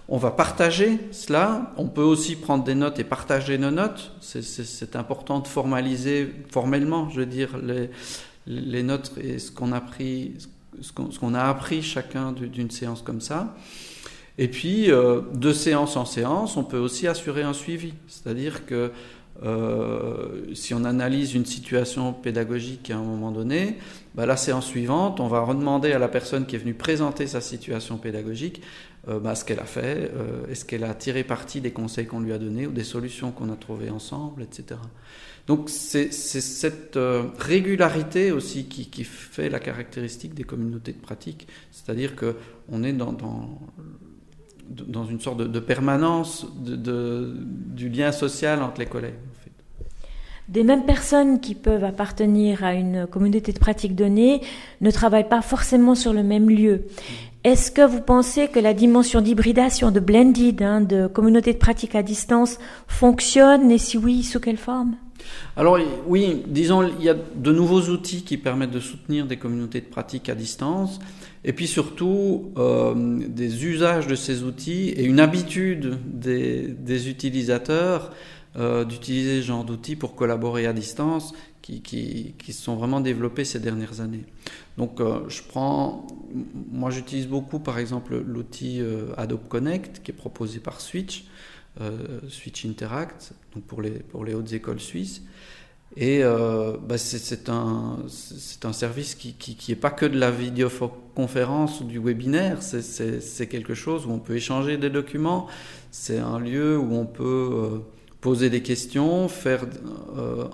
On 0.09 0.19
va 0.19 0.31
partager 0.31 0.99
cela. 1.13 1.73
On 1.79 1.89
peut 1.89 2.03
aussi 2.03 2.37
prendre 2.37 2.65
des 2.65 2.75
notes 2.75 2.99
et 2.99 3.05
partager 3.05 3.57
nos 3.57 3.71
notes. 3.71 4.13
C'est 4.21 4.95
important 4.95 5.41
de 5.41 5.49
formaliser 5.49 6.31
formellement, 6.51 7.09
je 7.09 7.21
veux 7.21 7.27
dire, 7.27 7.57
les, 7.57 7.89
les 8.47 8.83
notes 8.83 9.13
et 9.19 9.39
ce 9.39 9.51
qu'on 9.51 9.73
a 9.73 9.81
pris, 9.81 10.35
ce 10.39 10.49
qu'on 10.95 11.35
a 11.35 11.43
appris 11.43 11.83
chacun 11.83 12.33
d'une 12.33 12.71
séance 12.71 13.03
comme 13.03 13.21
ça. 13.21 13.57
Et 14.39 14.49
puis, 14.49 14.91
euh, 14.91 15.23
de 15.35 15.53
séance 15.53 15.97
en 15.97 16.05
séance, 16.05 16.57
on 16.57 16.65
peut 16.65 16.79
aussi 16.79 17.07
assurer 17.07 17.43
un 17.43 17.55
suivi. 17.55 17.95
C'est-à-dire 18.07 18.67
que 18.67 18.91
euh, 19.43 20.55
si 20.55 20.75
on 20.75 20.85
analyse 20.85 21.35
une 21.35 21.45
situation 21.45 22.13
pédagogique 22.13 22.91
à 22.91 22.97
un 22.97 23.03
moment 23.03 23.31
donné, 23.31 23.77
bah, 24.15 24.27
la 24.27 24.37
séance 24.37 24.67
suivante, 24.67 25.21
on 25.21 25.29
va 25.29 25.41
redemander 25.41 25.93
à 25.93 25.99
la 25.99 26.09
personne 26.09 26.47
qui 26.47 26.57
est 26.57 26.59
venue 26.59 26.75
présenter 26.75 27.27
sa 27.27 27.41
situation 27.41 27.99
pédagogique 27.99 28.63
euh, 29.09 29.19
bah, 29.19 29.35
ce 29.35 29.45
qu'elle 29.45 29.61
a 29.61 29.67
fait, 29.67 30.11
est-ce 30.51 30.65
qu'elle 30.65 30.85
a 30.85 30.95
tiré 30.95 31.23
parti 31.25 31.61
des 31.61 31.71
conseils 31.71 32.07
qu'on 32.07 32.21
lui 32.21 32.33
a 32.33 32.39
donnés 32.39 32.67
ou 32.67 32.73
des 32.73 32.85
solutions 32.85 33.31
qu'on 33.31 33.51
a 33.51 33.57
trouvées 33.57 33.91
ensemble, 33.91 34.43
etc. 34.43 34.81
Donc 35.47 35.71
c'est 35.71 36.11
cette 36.13 36.99
régularité 37.39 38.33
aussi 38.33 38.65
qui, 38.65 38.91
qui, 38.91 39.05
fait 39.05 39.49
la 39.49 39.61
caractéristique 39.61 40.35
des 40.35 40.45
communautés 40.45 40.93
de 40.93 41.01
pratique, 41.01 41.47
c'est-à-dire 41.71 42.15
qu'on 42.17 42.83
est 42.83 42.93
dans, 42.93 43.13
dans 43.13 43.59
dans 44.69 45.05
une 45.05 45.21
sorte 45.21 45.39
de, 45.39 45.61
permanence 45.61 46.47
de, 46.59 47.37
du 47.39 47.89
lien 47.89 48.13
social 48.13 48.63
entre 48.63 48.81
les 48.81 48.87
collègues. 48.87 49.15
Des 50.49 50.63
mêmes 50.63 50.85
personnes 50.85 51.41
qui 51.41 51.57
peuvent 51.57 51.83
appartenir 51.83 52.63
à 52.63 52.75
une 52.75 53.07
communauté 53.09 53.53
de 53.53 53.59
pratique 53.59 53.97
donnée 53.97 54.43
ne 54.81 54.91
travaillent 54.93 55.29
pas 55.29 55.43
forcément 55.43 55.97
sur 55.97 56.13
le 56.13 56.23
même 56.23 56.49
lieu. 56.49 56.85
Est-ce 57.43 57.73
que 57.73 57.83
vous 57.83 58.01
pensez 58.01 58.49
que 58.49 58.61
la 58.61 58.73
dimension 58.73 59.21
d'hybridation, 59.21 59.91
de 59.91 60.01
blended, 60.01 60.63
hein, 60.63 60.81
de 60.81 61.09
communauté 61.09 61.53
de 61.53 61.59
pratique 61.59 61.97
à 61.97 62.03
distance 62.03 62.59
fonctionne 62.87 63.71
et 63.73 63.79
si 63.79 63.99
oui, 63.99 64.23
sous 64.23 64.39
quelle 64.39 64.57
forme? 64.57 64.97
Alors 65.57 65.79
oui, 66.07 66.43
disons, 66.47 66.83
il 66.99 67.05
y 67.05 67.09
a 67.09 67.15
de 67.15 67.53
nouveaux 67.53 67.83
outils 67.83 68.23
qui 68.25 68.37
permettent 68.37 68.71
de 68.71 68.81
soutenir 68.81 69.27
des 69.27 69.37
communautés 69.39 69.81
de 69.81 69.87
pratique 69.87 70.29
à 70.29 70.35
distance. 70.35 70.99
Et 71.45 71.53
puis 71.53 71.67
surtout, 71.67 72.53
euh, 72.59 72.95
des 73.29 73.65
usages 73.65 74.07
de 74.07 74.17
ces 74.17 74.43
outils 74.43 74.89
et 74.91 75.05
une 75.05 75.21
habitude 75.21 75.99
des, 76.05 77.09
utilisateurs 77.09 78.13
euh, 78.57 78.85
d'utiliser 78.85 79.41
ce 79.41 79.47
genre 79.47 79.65
d'outils 79.65 79.97
pour 79.97 80.17
collaborer 80.17 80.67
à 80.67 80.73
distance 80.73 81.35
qui, 81.63 81.83
qui, 81.83 82.35
qui, 82.39 82.53
se 82.53 82.63
sont 82.63 82.75
vraiment 82.75 83.01
développés 83.01 83.45
ces 83.45 83.61
dernières 83.61 84.01
années. 84.01 84.25
Donc 84.77 85.01
euh, 85.01 85.21
je 85.29 85.43
prends, 85.43 86.07
moi 86.73 86.91
j'utilise 86.91 87.29
beaucoup 87.29 87.61
par 87.61 87.79
exemple 87.79 88.21
l'outil 88.27 88.83
Adobe 89.17 89.47
Connect 89.49 90.03
qui 90.03 90.11
est 90.11 90.15
proposé 90.15 90.59
par 90.59 90.81
Switch, 90.81 91.27
Switch 92.29 92.65
Interact, 92.65 93.33
donc 93.55 93.65
pour 93.65 93.83
les, 93.83 93.91
pour 93.91 94.25
les 94.25 94.35
hautes 94.35 94.53
écoles 94.53 94.81
suisses. 94.81 95.23
Et 95.97 96.23
euh, 96.23 96.77
bah 96.77 96.99
c'est 96.99 97.49
un, 97.49 97.99
service 98.73 99.15
qui 99.15 99.57
n'est 99.69 99.77
pas 99.77 99.91
que 99.91 100.05
de 100.05 100.19
la 100.19 100.31
vidéoconférence 100.31 101.81
ou 101.81 101.85
du 101.85 101.99
webinaire, 101.99 102.63
c'est 102.63 103.47
quelque 103.47 103.75
chose 103.75 104.05
où 104.07 104.11
on 104.11 104.19
peut 104.19 104.37
échanger 104.37 104.77
des 104.77 104.91
documents, 104.91 105.47
c'est 105.91 106.19
un 106.19 106.39
lieu 106.39 106.77
où 106.77 106.95
on 106.95 107.07
peut 107.07 107.51
euh, 107.53 107.79
poser 108.27 108.51
des 108.51 108.61
questions, 108.61 109.29
faire 109.29 109.67
euh, 110.17 110.47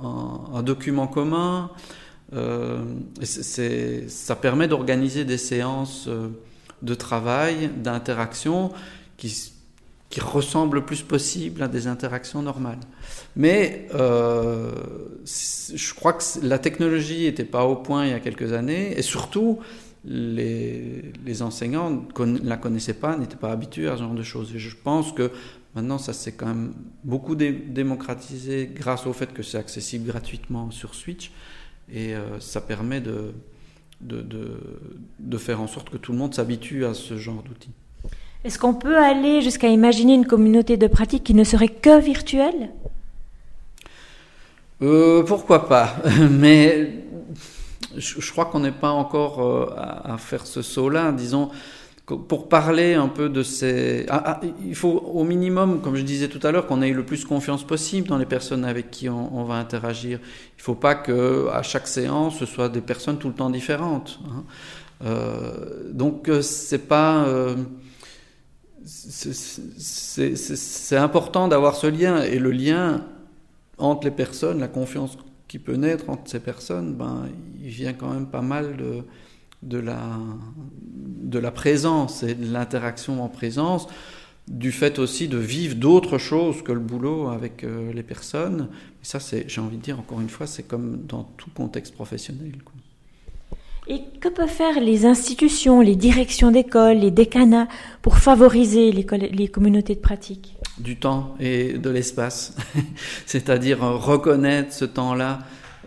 un, 0.52 0.62
document 0.62 1.06
commun. 1.06 1.70
Euh, 2.34 2.84
ça 3.22 4.36
permet 4.36 4.68
d'organiser 4.68 5.24
des 5.24 5.38
séances 5.38 6.04
euh, 6.06 6.28
de 6.82 6.94
travail, 6.94 7.70
d'interaction 7.74 8.72
qui 9.16 9.52
qui 10.12 10.20
ressemble 10.20 10.76
le 10.76 10.84
plus 10.84 11.00
possible 11.00 11.62
à 11.62 11.68
des 11.68 11.86
interactions 11.86 12.42
normales. 12.42 12.80
Mais 13.34 13.88
euh, 13.94 14.70
je 15.24 15.94
crois 15.94 16.12
que 16.12 16.22
la 16.42 16.58
technologie 16.58 17.22
n'était 17.22 17.46
pas 17.46 17.64
au 17.64 17.76
point 17.76 18.04
il 18.04 18.10
y 18.10 18.12
a 18.12 18.20
quelques 18.20 18.52
années, 18.52 18.92
et 18.98 19.00
surtout, 19.00 19.60
les, 20.04 21.14
les 21.24 21.40
enseignants 21.40 22.04
ne 22.18 22.38
la 22.40 22.58
connaissaient 22.58 23.00
pas, 23.00 23.16
n'étaient 23.16 23.36
pas 23.36 23.52
habitués 23.52 23.88
à 23.88 23.96
ce 23.96 24.02
genre 24.02 24.12
de 24.12 24.22
choses. 24.22 24.54
Et 24.54 24.58
je 24.58 24.76
pense 24.76 25.12
que 25.12 25.30
maintenant, 25.74 25.96
ça 25.96 26.12
s'est 26.12 26.32
quand 26.32 26.48
même 26.48 26.74
beaucoup 27.04 27.34
démocratisé 27.34 28.70
grâce 28.70 29.06
au 29.06 29.14
fait 29.14 29.32
que 29.32 29.42
c'est 29.42 29.56
accessible 29.56 30.06
gratuitement 30.06 30.70
sur 30.70 30.94
Switch, 30.94 31.32
et 31.90 32.14
euh, 32.14 32.38
ça 32.38 32.60
permet 32.60 33.00
de, 33.00 33.32
de, 34.02 34.20
de, 34.20 34.58
de 35.20 35.38
faire 35.38 35.62
en 35.62 35.68
sorte 35.68 35.88
que 35.88 35.96
tout 35.96 36.12
le 36.12 36.18
monde 36.18 36.34
s'habitue 36.34 36.84
à 36.84 36.92
ce 36.92 37.16
genre 37.16 37.42
d'outils. 37.42 37.72
Est-ce 38.44 38.58
qu'on 38.58 38.74
peut 38.74 38.98
aller 38.98 39.40
jusqu'à 39.40 39.68
imaginer 39.68 40.14
une 40.14 40.26
communauté 40.26 40.76
de 40.76 40.88
pratique 40.88 41.22
qui 41.22 41.34
ne 41.34 41.44
serait 41.44 41.68
que 41.68 42.00
virtuelle? 42.00 42.70
Euh, 44.82 45.22
Pourquoi 45.22 45.68
pas 45.68 45.94
Mais 46.30 46.90
je, 47.96 48.32
crois 48.32 48.46
qu'on 48.46 48.60
n'est 48.60 48.72
pas 48.72 48.90
encore 48.90 49.40
euh, 49.40 49.72
à, 49.76 50.16
faire 50.18 50.44
ce 50.46 50.60
saut-là. 50.60 51.12
Disons, 51.12 51.50
pour 52.06 52.48
parler 52.48 52.94
un 52.94 53.06
peu 53.06 53.28
de 53.28 53.44
ces... 53.44 54.06
Ah, 54.08 54.22
ah, 54.26 54.40
il 54.66 54.74
faut 54.74 54.90
au 54.90 55.22
minimum, 55.22 55.80
comme 55.80 55.94
je 55.94 56.02
disais 56.02 56.26
tout 56.26 56.44
à 56.44 56.50
l'heure, 56.50 56.66
qu'on 56.66 56.82
ait 56.82 56.90
le 56.90 57.04
plus 57.04 57.24
confiance 57.24 57.62
possible 57.62 58.08
dans 58.08 58.18
les 58.18 58.26
personnes 58.26 58.64
avec 58.64 58.90
qui 58.90 59.08
on, 59.08 59.44
va 59.44 59.54
interagir. 59.54 60.18
Il 60.18 60.58
ne 60.58 60.62
faut 60.64 60.74
pas 60.74 60.96
que 60.96 61.48
à 61.52 61.62
chaque 61.62 61.86
séance, 61.86 62.38
ce 62.38 62.46
soit 62.46 62.68
des 62.68 62.80
personnes 62.80 63.18
tout 63.18 63.28
le 63.28 63.34
temps 63.34 63.50
différentes. 63.50 64.18
Hein. 64.26 64.42
Euh, 65.04 65.92
donc, 65.92 66.28
c'est 66.42 66.88
pas 66.88 67.24
c'est 68.84 70.26
important 70.96 71.48
d'avoir 71.48 71.74
ce 71.76 71.86
lien 71.86 72.22
et 72.22 72.38
le 72.38 72.50
lien 72.50 73.04
entre 73.78 74.04
les 74.04 74.10
personnes, 74.10 74.60
la 74.60 74.68
confiance 74.68 75.16
qui 75.48 75.58
peut 75.58 75.74
naître 75.74 76.08
entre 76.08 76.30
ces 76.30 76.40
personnes, 76.40 76.94
ben, 76.94 77.28
il 77.62 77.68
vient 77.68 77.92
quand 77.92 78.12
même 78.12 78.26
pas 78.26 78.42
mal 78.42 78.76
de, 79.62 79.78
la, 79.78 81.50
présence 81.50 82.22
et 82.22 82.34
de 82.34 82.50
l'interaction 82.52 83.22
en 83.22 83.28
présence, 83.28 83.86
du 84.48 84.72
fait 84.72 84.98
aussi 84.98 85.28
de 85.28 85.38
vivre 85.38 85.76
d'autres 85.76 86.18
choses 86.18 86.62
que 86.62 86.72
le 86.72 86.80
boulot 86.80 87.28
avec 87.28 87.62
euh, 87.64 87.92
les 87.92 88.02
personnes. 88.02 88.68
Et 89.02 89.04
ça, 89.04 89.18
j'ai 89.20 89.60
envie 89.60 89.76
de 89.76 89.82
dire, 89.82 90.00
encore 90.00 90.20
une 90.20 90.28
fois, 90.28 90.46
c'est 90.46 90.64
comme 90.64 91.02
dans 91.06 91.24
tout 91.24 91.50
contexte 91.54 91.94
professionnel. 91.94 92.52
Et 93.88 94.02
que 94.20 94.28
peuvent 94.28 94.48
faire 94.48 94.80
les 94.80 95.06
institutions, 95.06 95.80
les 95.80 95.96
directions 95.96 96.52
d'école, 96.52 96.98
les 96.98 97.10
décanats 97.10 97.66
pour 98.00 98.18
favoriser 98.18 98.92
les, 98.92 99.48
communautés 99.48 99.96
de 99.96 100.00
pratique? 100.00 100.56
Du 100.78 100.96
temps 100.96 101.34
et 101.40 101.74
de 101.74 101.90
l'espace, 101.90 102.56
c'est-à-dire 103.26 103.80
reconnaître 103.80 104.72
ce 104.72 104.84
temps-là 104.84 105.40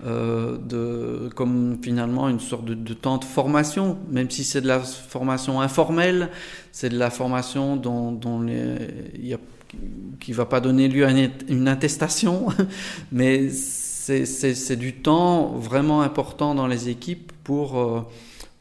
euh, 0.05 1.29
comme 1.29 1.79
finalement 1.81 2.27
une 2.27 2.41
sorte 2.41 2.65
de, 2.65 2.93
temps 2.93 3.17
de 3.17 3.23
formation, 3.23 3.97
même 4.09 4.29
si 4.29 4.43
c'est 4.43 4.61
de 4.61 4.67
la 4.67 4.81
formation 4.81 5.61
informelle, 5.61 6.29
c'est 6.73 6.89
de 6.89 6.99
la 6.99 7.09
formation 7.09 7.77
dont, 7.77 8.19
qui 10.19 10.33
va 10.33 10.45
pas 10.45 10.59
donner 10.59 10.89
lieu 10.89 11.05
à 11.05 11.11
une 11.47 11.67
attestation, 11.69 12.47
mais 13.13 13.49
c'est 14.05 14.75
du 14.75 14.93
temps 14.93 15.47
vraiment 15.57 16.01
important 16.01 16.53
dans 16.53 16.67
les 16.67 16.89
équipes 16.89 17.31
pour, 17.43 17.79
euh, 17.79 18.01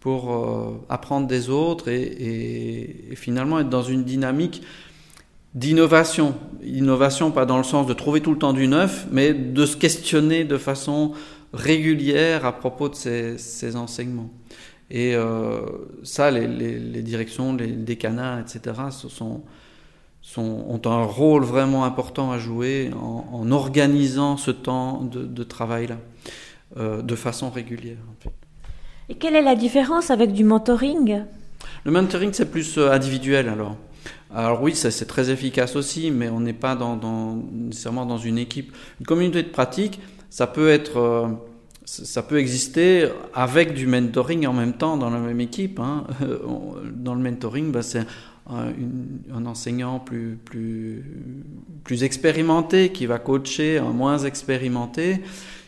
pour 0.01 0.33
euh, 0.33 0.81
apprendre 0.89 1.27
des 1.27 1.51
autres 1.51 1.89
et, 1.89 3.11
finalement 3.15 3.61
être 3.61 3.69
dans 3.69 3.83
une 3.83 4.05
dynamique 4.05 4.63
d'innovation. 5.55 6.35
Innovation 6.65 7.31
pas 7.31 7.47
dans 7.47 7.59
le 7.59 7.65
sens 7.65 7.87
de 7.87 7.93
trouver 7.93 8.21
tout 8.21 8.33
le 8.33 8.39
temps 8.39 8.53
du 8.55 8.69
neuf, 8.69 9.07
mais 9.11 9.35
de 9.35 9.67
se 9.67 9.77
questionner 9.77 10.45
de 10.45 10.57
façon 10.57 11.13
régulière 11.53 12.47
à 12.47 12.53
propos 12.53 12.89
de 12.89 12.95
ces, 12.95 13.77
enseignements. 13.77 14.31
Et 14.91 15.15
euh, 15.15 15.61
ça, 16.03 16.31
les, 16.31 16.47
les, 16.47 17.03
directions, 17.03 17.55
les 17.55 17.69
décanats, 17.69 18.41
etc., 18.41 18.77
ce 18.91 19.09
sont 19.09 19.43
ont 20.39 20.81
un 20.85 21.05
rôle 21.05 21.45
vraiment 21.45 21.85
important 21.85 22.33
à 22.33 22.39
jouer 22.39 22.91
en, 23.01 23.51
organisant 23.53 24.37
ce 24.37 24.51
temps 24.51 25.03
de, 25.03 25.45
travail-là 25.45 25.97
euh, 26.77 27.03
de 27.03 27.15
façon 27.15 27.51
régulière. 27.51 27.99
Et 29.09 29.15
quelle 29.15 29.37
est 29.37 29.43
la 29.43 29.55
différence 29.55 30.11
avec 30.11 30.33
du 30.33 30.45
mentoring? 30.45 31.23
Le 31.85 31.91
mentoring, 31.91 32.33
c'est 32.33 32.51
plus 32.51 32.79
euh, 32.79 32.91
individuel 32.91 33.49
alors. 33.49 33.77
Alors 34.35 34.63
oui, 34.63 34.75
c'est 34.75 35.07
très 35.07 35.31
efficace 35.31 35.77
aussi, 35.77 36.11
mais 36.11 36.29
on 36.29 36.41
n'est 36.41 36.53
pas 36.53 36.75
dans, 36.75 37.37
nécessairement 37.53 38.07
dans 38.07 38.19
une 38.19 38.39
équipe. 38.39 38.75
Une 38.99 39.07
communauté 39.07 39.43
de 39.43 39.49
pratique, 39.49 40.01
ça 40.31 40.47
peut 40.47 40.69
être... 40.69 40.99
Euh, 40.99 41.29
ça 41.87 42.23
peut 42.23 42.39
exister 42.39 43.11
avec 43.35 43.75
du 43.75 43.87
mentoring 43.87 44.47
en 44.47 44.55
même 44.55 44.73
temps 44.73 44.97
dans 44.97 45.11
la 45.11 45.19
même 45.19 45.39
équipe. 45.43 45.79
Hein. 45.79 46.07
Dans 46.95 47.15
le 47.15 47.21
mentoring, 47.21 47.71
bah, 47.71 47.83
c'est 47.83 48.07
un, 48.47 49.47
enseignant 49.47 50.01
plus, 50.01 50.39
plus, 50.45 51.05
plus 51.83 52.05
expérimenté 52.05 52.93
qui 52.93 53.07
va 53.07 53.19
coacher 53.19 53.79
un 53.79 53.93
moins 53.93 54.19
expérimenté, 54.19 55.23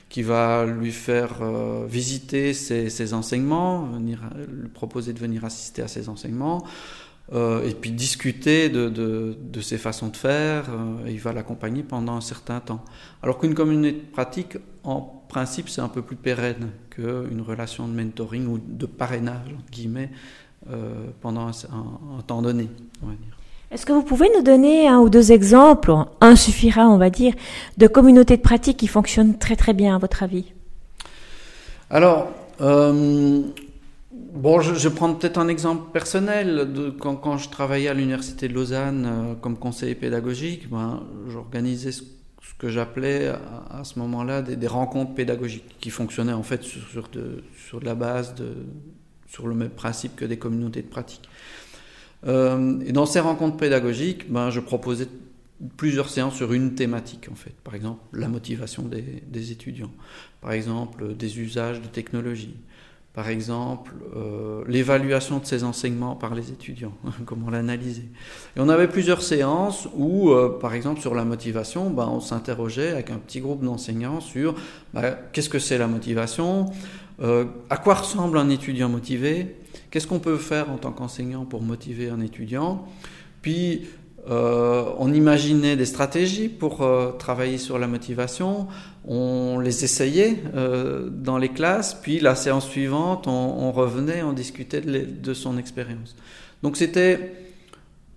qui 0.09 0.23
va 0.23 0.67
lui 0.67 0.93
faire 0.93 1.39
euh, 1.43 1.87
visiter 1.89 2.55
ses, 2.55 3.15
enseignements, 3.15 3.87
venir, 3.87 4.21
lui 4.49 4.69
proposer 4.69 5.13
de 5.13 5.19
venir 5.19 5.45
assister 5.45 5.83
à 5.83 5.89
ses 5.89 6.09
enseignements, 6.09 6.65
euh, 7.33 7.69
et 7.69 7.75
puis 7.75 7.91
discuter 7.91 8.69
de, 8.69 8.89
de, 8.89 9.61
ses 9.61 9.79
façons 9.79 10.09
de 10.09 10.17
faire. 10.17 10.71
Euh, 10.71 11.11
il 11.11 11.19
va 11.19 11.33
l'accompagner 11.33 11.83
pendant 11.83 12.15
un 12.15 12.21
certain 12.21 12.61
temps. 12.61 12.85
Alors 13.23 13.39
qu'une 13.39 13.55
communauté 13.55 13.93
de 13.93 14.01
pratique, 14.13 14.59
en 14.85 15.01
principe, 15.29 15.69
c'est 15.69 15.81
un 15.81 15.89
peu 15.89 16.03
plus 16.03 16.15
pérenne 16.15 16.71
qu'une 16.91 17.41
relation 17.41 17.89
de 17.89 17.95
mentoring 17.95 18.47
ou 18.47 18.59
de 18.59 18.87
parrainage, 18.87 19.49
entre 19.49 19.71
guillemets, 19.73 20.11
pendant 21.21 21.47
un, 21.49 21.51
un, 21.51 22.23
temps 22.27 22.43
donné, 22.43 22.69
on 23.03 23.07
va 23.07 23.13
dire. 23.13 23.37
Est-ce 23.71 23.85
que 23.85 23.93
vous 23.93 24.03
pouvez 24.03 24.29
nous 24.37 24.43
donner 24.43 24.87
un 24.87 24.99
ou 24.99 25.09
deux 25.09 25.33
exemples, 25.33 25.93
un 26.21 26.37
suffira 26.37 26.89
on 26.89 26.99
va 26.99 27.11
dire, 27.11 27.35
de 27.79 27.87
communautés 27.87 28.37
de 28.37 28.43
pratique 28.43 28.77
qui 28.77 28.87
fonctionnent 28.87 29.39
très 29.39 29.57
très 29.57 29.75
bien 29.75 29.97
à 29.97 29.99
votre 29.99 30.23
avis? 30.23 30.53
Alors, 31.91 32.29
euh, 32.61 33.43
bon, 34.11 34.61
je, 34.61 34.75
je 34.75 34.89
prends 34.89 35.13
peut-être 35.15 35.39
un 35.39 35.49
exemple 35.49 35.91
personnel. 35.93 36.73
De, 36.73 36.91
quand, 36.91 37.17
quand, 37.17 37.39
je 37.39 37.49
travaillais 37.49 37.89
à 37.89 37.95
l'Université 37.95 38.49
de 38.49 38.55
Lausanne 38.55 39.07
euh, 39.07 39.35
comme 39.35 39.57
conseiller 39.57 39.95
pédagogique, 39.95 40.69
ben, 40.71 41.03
j'organisais 41.29 41.93
ce, 41.93 42.03
que 42.59 42.69
j'appelais 42.69 43.33
à, 43.71 43.85
ce 43.85 43.99
moment-là 43.99 44.41
des, 44.41 44.67
rencontres 44.67 45.13
pédagogiques 45.15 45.77
qui 45.79 45.91
fonctionnaient 45.91 46.33
en 46.33 46.43
fait 46.43 46.63
sur, 46.63 46.83
sur, 46.89 47.09
de, 47.09 47.43
sur 47.69 47.81
de 47.81 47.85
la 47.85 47.95
base, 47.95 48.35
de, 48.35 48.55
sur 49.27 49.47
le 49.47 49.55
même 49.55 49.71
principe 49.71 50.17
que 50.17 50.25
des 50.25 50.39
communautés 50.39 50.83
de 50.83 50.89
pratique. 50.89 51.29
Euh, 52.27 52.81
et 52.85 52.93
dans 52.93 53.07
ces 53.07 53.21
rencontres 53.21 53.57
pédagogiques, 53.57 54.31
ben, 54.31 54.51
je 54.51 54.61
proposais 54.61 55.09
plusieurs 55.77 56.11
séances 56.11 56.35
sur 56.35 56.53
une 56.53 56.75
thématique, 56.75 57.29
en 57.31 57.35
fait. 57.35 57.55
Par 57.65 57.75
exemple, 57.75 58.01
la 58.13 58.29
motivation 58.29 58.83
des, 58.83 59.23
des 59.27 59.53
étudiants. 59.53 59.93
Par 60.41 60.53
exemple, 60.53 61.15
des 61.15 61.41
usages 61.41 61.81
de 61.81 61.87
technologie. 61.87 62.57
Par 63.17 63.31
exemple, 63.31 63.95
euh, 64.15 64.63
l'évaluation 64.69 65.39
de 65.39 65.47
ces 65.47 65.65
enseignements 65.65 66.17
par 66.17 66.35
les 66.35 66.51
étudiants, 66.51 66.93
comment 67.25 67.49
l'analyser. 67.49 68.05
Et 68.55 68.61
on 68.61 68.69
avait 68.69 68.89
plusieurs 68.89 69.23
séances 69.23 69.89
où, 69.95 70.33
euh, 70.33 70.59
par 70.61 70.75
exemple, 70.75 71.01
sur 71.01 71.15
la 71.15 71.25
motivation, 71.25 71.89
ben, 71.89 72.07
on 72.07 72.21
s'interrogeait 72.21 72.91
avec 72.91 73.11
un 73.11 73.17
petit 73.17 73.41
groupe 73.41 73.65
d'enseignants 73.65 74.21
sur 74.21 74.55
ben, 74.93 75.17
qu'est-ce 75.33 75.49
que 75.49 75.59
c'est 75.59 75.79
la 75.79 75.87
motivation, 75.87 76.67
euh, 77.23 77.45
à 77.71 77.77
quoi 77.77 77.95
ressemble 77.95 78.39
un 78.39 78.49
étudiant 78.51 78.89
motivé, 78.89 79.57
Qu'est-ce 79.91 80.07
qu'on 80.07 80.19
peut 80.19 80.37
faire 80.37 80.71
en 80.71 80.77
tant 80.77 80.91
qu'enseignant 80.91 81.45
pour 81.45 81.63
motiver 81.63 82.11
un 82.11 82.21
étudiant? 82.21 82.87
Puis, 83.41 83.87
euh, 84.29 84.85
on 84.99 85.13
imaginait 85.15 85.77
des 85.77 85.87
stratégies 85.87 86.49
pour 86.49 86.83
euh, 86.83 87.13
travailler 87.13 87.57
sur 87.57 87.79
la 87.79 87.87
motivation. 87.87 88.67
On 89.07 89.61
les 89.61 89.85
essayait 89.85 90.43
dans 90.53 91.39
les 91.39 91.49
classes. 91.51 91.95
Puis, 91.95 92.21
la 92.21 92.35
séance 92.35 92.69
suivante, 92.69 93.27
on, 93.29 93.71
revenait, 93.71 94.23
on 94.23 94.33
discutait 94.33 94.81
de, 94.81 95.35
son 95.35 95.57
expérience. 95.57 96.17
Donc, 96.63 96.77
c'était 96.77 97.33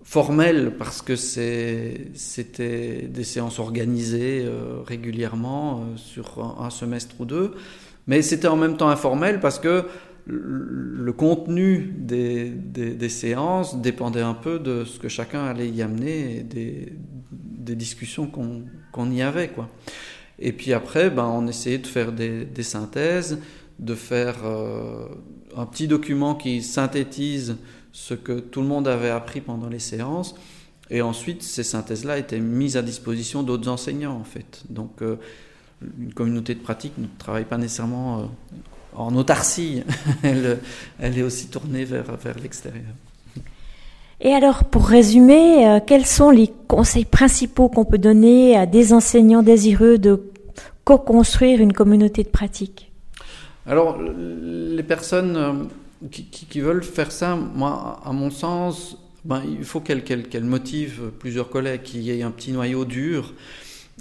formel 0.02 0.74
parce 0.76 1.02
que 1.02 1.14
c'était 1.14 3.08
des 3.08 3.24
séances 3.24 3.60
organisées 3.60 4.44
régulièrement 4.86 5.86
sur 5.96 6.56
un, 6.60 6.70
semestre 6.70 7.14
ou 7.20 7.24
deux. 7.24 7.54
Mais 8.10 8.22
c'était 8.22 8.48
en 8.48 8.56
même 8.56 8.76
temps 8.76 8.88
informel 8.88 9.38
parce 9.38 9.60
que 9.60 9.84
le 10.26 11.12
contenu 11.12 11.94
des, 11.96 12.50
des, 12.50 13.08
séances 13.08 13.80
dépendait 13.80 14.20
un 14.20 14.34
peu 14.34 14.58
de 14.58 14.84
ce 14.84 14.98
que 14.98 15.08
chacun 15.08 15.44
allait 15.44 15.68
y 15.68 15.80
amener 15.80 16.38
et 16.38 16.42
des, 16.42 16.92
discussions 17.76 18.26
qu'on 18.26 19.10
y 19.12 19.22
avait. 19.22 19.46
Quoi. 19.50 19.68
Et 20.40 20.50
puis 20.52 20.72
après, 20.72 21.08
ben, 21.08 21.26
on 21.26 21.46
essayait 21.46 21.78
de 21.78 21.86
faire 21.86 22.10
des, 22.10 22.48
synthèses, 22.62 23.38
de 23.78 23.94
faire 23.94 24.38
euh, 24.44 25.06
un 25.56 25.66
petit 25.66 25.86
document 25.86 26.34
qui 26.34 26.64
synthétise 26.64 27.58
ce 27.92 28.14
que 28.14 28.40
tout 28.40 28.60
le 28.60 28.66
monde 28.66 28.88
avait 28.88 29.10
appris 29.10 29.40
pendant 29.40 29.68
les 29.68 29.78
séances. 29.78 30.34
Et 30.90 31.00
ensuite, 31.00 31.44
ces 31.44 31.62
synthèses-là 31.62 32.18
étaient 32.18 32.40
mises 32.40 32.76
à 32.76 32.82
disposition 32.82 33.44
d'autres 33.44 33.68
enseignants, 33.68 34.18
en 34.18 34.24
fait. 34.24 34.64
Donc, 34.68 35.00
euh, 35.00 35.14
une 35.98 36.12
communauté 36.12 36.54
de 36.54 36.60
pratique 36.60 36.92
ne 36.98 37.06
travaille 37.18 37.44
pas 37.44 37.58
nécessairement 37.58 38.18
euh, 38.18 38.22
en 38.94 39.14
autarcie, 39.16 39.82
elle, 40.22 40.58
elle, 40.98 41.18
est 41.18 41.22
aussi 41.22 41.48
tournée 41.48 41.84
vers, 41.84 42.16
vers 42.16 42.38
l'extérieur. 42.38 42.92
Et 44.20 44.32
alors, 44.32 44.64
pour 44.64 44.86
résumer, 44.86 45.66
euh, 45.66 45.80
quels 45.84 46.04
sont 46.04 46.30
les 46.30 46.50
conseils 46.68 47.06
principaux 47.06 47.68
qu'on 47.68 47.86
peut 47.86 47.98
donner 47.98 48.56
à 48.56 48.66
des 48.66 48.92
enseignants 48.92 49.42
désireux 49.42 49.96
de 49.96 50.22
co-construire 50.84 51.60
une 51.60 51.72
communauté 51.72 52.22
de 52.22 52.28
pratique? 52.28 52.92
Alors, 53.66 53.98
les 53.98 54.82
personnes 54.82 55.36
euh, 55.36 55.52
qui, 56.10 56.24
qui, 56.26 56.60
veulent 56.60 56.82
faire 56.82 57.12
ça, 57.12 57.34
moi, 57.36 58.00
à 58.04 58.12
mon 58.12 58.30
sens, 58.30 58.98
ben, 59.24 59.42
il 59.46 59.64
faut 59.64 59.80
qu'elles 59.80 60.02
qu 60.02 60.40
motivent 60.40 61.10
plusieurs 61.18 61.48
collègues, 61.48 61.82
qu'il 61.82 62.02
y 62.02 62.10
ait 62.10 62.22
un 62.22 62.30
petit 62.30 62.52
noyau 62.52 62.84
dur 62.84 63.32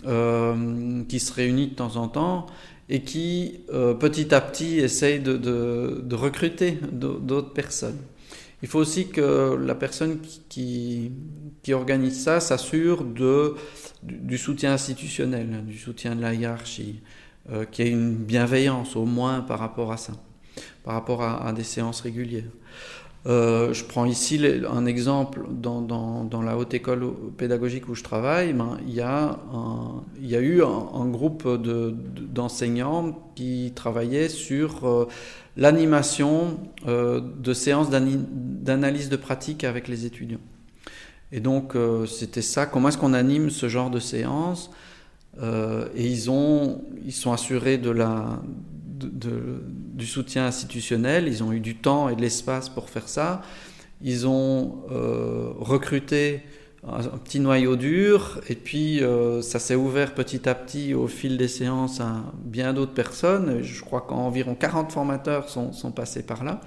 euh, 0.05 1.03
qui 1.09 1.19
se 1.19 1.33
réunit 1.33 1.67
de 1.67 1.75
temps 1.75 1.97
en 1.97 2.07
temps 2.07 2.45
et 2.88 3.01
qui 3.01 3.59
euh, 3.73 3.93
petit 3.93 4.33
à 4.33 4.39
petit 4.39 4.79
essaye 4.79 5.19
de, 5.19 6.15
recruter 6.15 6.79
d'autres 6.91 7.53
personnes. 7.53 7.97
Il 8.62 8.67
faut 8.67 8.79
aussi 8.79 9.09
que 9.09 9.55
la 9.55 9.75
personne 9.75 10.19
qui, 10.47 11.12
organise 11.71 12.23
ça 12.23 12.39
s'assure 12.39 13.03
du, 13.03 14.38
soutien 14.38 14.73
institutionnel, 14.73 15.65
du 15.65 15.77
soutien 15.77 16.15
de 16.15 16.21
la 16.21 16.33
hiérarchie, 16.33 17.01
euh, 17.51 17.65
qu'il 17.65 17.85
y 17.85 17.89
ait 17.89 17.91
une 17.91 18.15
bienveillance 18.15 18.95
au 18.95 19.05
moins 19.05 19.41
par 19.41 19.59
rapport 19.59 19.91
à 19.91 19.97
ça, 19.97 20.13
par 20.83 20.93
rapport 20.93 21.21
à 21.23 21.51
des 21.53 21.63
séances 21.63 22.01
régulières. 22.01 22.51
Euh, 23.25 23.73
je 23.73 23.84
prends 23.84 24.05
ici 24.05 24.41
un 24.69 24.86
exemple 24.86 25.45
dans, 25.51 26.41
la 26.41 26.58
haute 26.58 26.73
école 26.73 27.12
pédagogique 27.38 27.89
où 27.89 27.95
je 27.95 28.03
travaille. 28.03 28.53
Ben, 28.53 28.77
il, 28.88 28.93
y 28.93 29.01
a 29.01 29.38
eu 30.39 30.63
un, 30.63 31.08
groupe 31.08 31.47
d'enseignants 32.34 33.32
qui 33.36 33.73
travaillaient 33.75 34.29
sur 34.29 34.88
euh, 34.88 35.08
l'animation 35.58 36.60
euh, 36.88 37.19
de 37.19 37.53
séances 37.53 37.89
d'analyse 37.89 39.10
de 39.10 39.17
pratique 39.17 39.63
avec 39.65 39.88
les 39.88 40.05
étudiants. 40.05 40.41
Et 41.32 41.41
donc 41.41 41.73
c'était 42.08 42.41
ça, 42.41 42.65
comment 42.65 42.89
est-ce 42.89 42.97
qu'on 42.97 43.13
anime 43.13 43.51
ce 43.51 43.69
genre 43.69 43.91
de 43.91 43.99
séance 43.99 44.71
Et 45.39 46.08
ils, 46.08 46.32
ont, 46.32 46.82
ils 47.05 47.13
sont 47.13 47.32
assurés 47.32 47.77
de 47.77 47.91
la, 47.91 48.41
du 49.99 50.07
soutien 50.07 50.47
institutionnel, 50.47 51.27
ils 51.27 51.43
ont 51.43 51.51
eu 51.51 51.59
du 51.59 51.75
temps 51.75 52.09
et 52.09 52.15
de 52.15 52.21
l'espace 52.21 52.69
pour 52.69 52.89
faire 52.89 53.07
ça, 53.07 53.43
ils 54.01 54.25
ont 54.25 54.79
euh, 54.91 55.51
recruté 55.59 56.41
un, 56.88 57.01
petit 57.17 57.41
noyau 57.41 57.75
dur, 57.75 58.39
et 58.47 58.55
puis 58.55 59.03
euh, 59.03 59.41
ça 59.41 59.59
s'est 59.59 59.75
ouvert 59.75 60.15
petit 60.15 60.47
à 60.47 60.55
petit 60.55 60.93
au 60.93 61.07
fil 61.07 61.38
des 61.38 61.49
séances 61.49 61.99
à 61.99 62.23
bien 62.43 62.73
d'autres 62.73 62.93
personnes, 62.93 63.62
je 63.62 63.81
crois 63.81 64.01
qu'environ 64.01 64.55
40 64.55 64.91
formateurs 64.91 65.49
sont, 65.49 65.91
passés 65.91 66.23
par 66.23 66.43
là. 66.43 66.62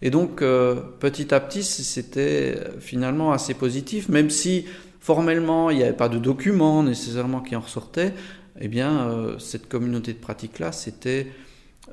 Et 0.00 0.10
donc 0.10 0.42
euh, 0.42 0.76
petit 0.98 1.32
à 1.32 1.38
petit 1.38 1.62
c'était 1.62 2.58
finalement 2.80 3.32
assez 3.32 3.54
positif, 3.54 4.08
même 4.08 4.30
si 4.30 4.64
formellement 4.98 5.70
il 5.70 5.76
n'y 5.76 5.84
avait 5.84 5.92
pas 5.92 6.08
de 6.08 6.18
documents 6.18 6.82
nécessairement 6.82 7.40
qui 7.40 7.54
en 7.54 7.60
ressortaient, 7.60 8.14
eh 8.58 8.68
bien 8.68 9.36
cette 9.38 9.68
communauté 9.68 10.12
de 10.14 10.18
pratique-là, 10.18 10.72
c'était 10.72 11.26
euh, 11.26 11.41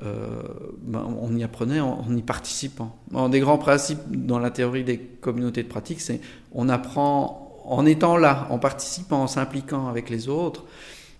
ben, 0.02 1.06
on 1.20 1.36
y 1.36 1.44
apprenait 1.44 1.80
en, 1.80 2.16
y 2.16 2.22
participant. 2.22 2.96
Un 3.14 3.28
des 3.28 3.40
grands 3.40 3.58
principes 3.58 4.00
dans 4.08 4.38
la 4.38 4.50
théorie 4.50 4.84
des 4.84 4.98
communautés 4.98 5.62
de 5.62 5.68
pratique, 5.68 6.00
c'est 6.00 6.20
on 6.52 6.68
apprend 6.68 7.50
en 7.64 7.86
étant 7.86 8.16
là, 8.16 8.46
en 8.50 8.58
participant, 8.58 9.22
en 9.22 9.26
s'impliquant 9.26 9.88
avec 9.88 10.10
les 10.10 10.28
autres, 10.28 10.64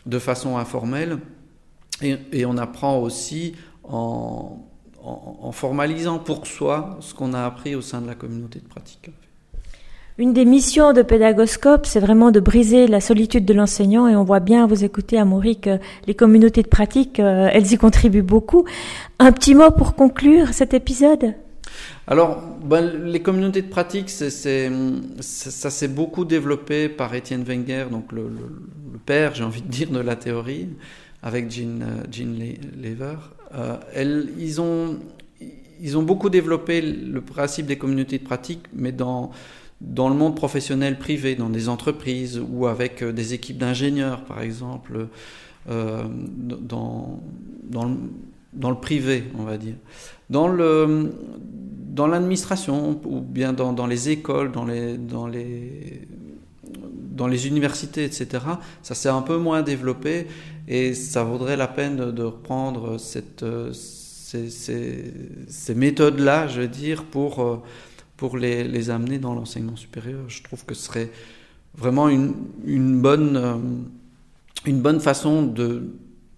de 0.07 0.19
façon 0.19 0.57
informelle, 0.57 1.19
et, 2.03 2.47
on 2.47 2.57
apprend 2.57 2.99
aussi 2.99 3.55
en, 3.85 4.59
formalisant 5.53 6.19
pour 6.19 6.47
soi 6.47 6.99
ce 7.01 7.15
qu'on 7.15 7.35
a 7.35 7.45
appris 7.45 7.75
au 7.75 7.83
sein 7.83 8.01
de 8.01 8.07
la 8.07 8.15
communauté 8.15 8.59
de 8.59 8.67
pratique. 8.67 9.11
Une 10.19 10.33
des 10.33 10.45
missions 10.45 10.93
de 10.93 11.03
Pédagoscope, 11.03 11.87
c'est 11.87 12.01
vraiment 12.01 12.31
de 12.31 12.41
briser 12.41 12.87
la 12.87 13.01
solitude 13.01 13.45
de 13.45 13.55
l'enseignant 13.55 14.09
et 14.09 14.17
on 14.17 14.25
voit 14.25 14.41
bien, 14.41 14.67
vous 14.67 14.85
écoutez 14.85 15.19
Amaury, 15.19 15.59
que 15.59 15.79
les 16.07 16.15
communautés 16.15 16.63
de 16.63 16.69
pratique, 16.69 17.21
euh, 17.21 17.49
elles 17.53 17.73
y 17.73 17.79
contribuent 17.79 18.23
beaucoup. 18.23 18.65
Un 19.19 19.33
petit 19.33 19.55
mot 19.55 19.71
pour 19.71 19.95
conclure 19.95 20.49
cet 20.53 20.75
épisode? 20.75 21.35
Alors, 22.07 22.43
ben, 22.65 23.05
les 23.05 23.23
communautés 23.23 23.63
de 23.63 23.69
pratique, 23.69 24.11
ça 24.11 24.31
s'est 24.31 25.89
beaucoup 25.89 26.25
développé 26.25 26.89
par 26.89 27.15
Étienne 27.15 27.45
Wenger, 27.45 27.87
donc 27.91 28.11
le, 28.13 28.31
père, 29.07 29.35
j'ai 29.35 29.45
envie 29.45 29.63
de 29.63 29.69
dire, 29.69 29.91
de 29.91 30.01
la 30.01 30.17
théorie, 30.17 30.69
avec 31.23 31.51
Jean, 31.51 31.81
euh, 31.83 32.03
Jean 32.11 32.35
Lever. 32.83 33.17
Euh, 33.55 34.27
ils 34.43 34.61
ont 35.97 36.03
beaucoup 36.03 36.29
développé 36.29 36.83
le 36.83 37.23
principe 37.23 37.67
des 37.67 37.79
communautés 37.79 38.19
de 38.19 38.25
pratique, 38.25 38.65
mais 38.75 38.93
dans 38.93 39.31
dans 39.81 40.09
le 40.09 40.15
monde 40.15 40.37
professionnel 40.37 40.99
privé, 40.99 41.35
dans 41.35 41.49
des 41.49 41.69
entreprises 41.69 42.41
ou 42.51 42.67
avec 42.67 43.03
des 43.03 43.35
équipes 43.35 43.59
d'ingénieurs, 43.59 44.25
par 44.25 44.43
exemple, 44.43 45.09
dans, 45.67 47.21
dans, 47.63 47.85
le, 47.85 47.97
dans, 48.53 48.71
le, 48.71 48.77
privé, 48.77 49.25
on 49.39 49.45
va 49.45 49.57
dire. 49.57 49.77
Dans 50.29 50.49
le 50.49 51.13
dans 51.91 52.07
l'administration 52.07 53.01
ou 53.05 53.21
bien 53.21 53.53
dans, 53.53 53.73
dans, 53.73 53.87
les 53.87 54.11
écoles, 54.11 54.53
dans 54.53 54.65
les, 54.65 54.97
dans 54.97 55.27
les, 55.27 56.09
dans 57.11 57.27
les 57.27 57.49
universités, 57.49 58.05
etc., 58.05 58.45
ça 58.83 58.95
s'est 58.95 59.09
un 59.09 59.23
peu 59.23 59.37
moins 59.37 59.63
développé 59.63 60.27
et 60.69 60.95
ça 60.95 61.25
vaudrait 61.25 61.57
la 61.57 61.69
peine 61.69 61.97
de, 61.97 62.23
reprendre 62.23 62.99
cette, 62.99 63.45
ces, 63.73 64.49
ces, 64.51 65.13
ces 65.49 65.75
méthodes-là, 65.75 66.47
je 66.47 66.63
veux 66.63 66.69
dire, 66.69 67.05
pour, 67.05 67.65
pour 68.21 68.37
les, 68.37 68.91
amener 68.91 69.19
dans 69.19 69.33
l'enseignement 69.33 69.77
supérieur. 69.77 70.29
Je 70.29 70.43
trouve 70.43 70.67
que 70.67 70.75
ce 70.75 70.83
serait 70.83 71.11
vraiment 71.75 72.11
une, 72.11 73.01
bonne, 73.01 73.73
une 74.67 74.83
bonne 74.83 75.01
façon 75.01 75.43
de, 75.43 75.89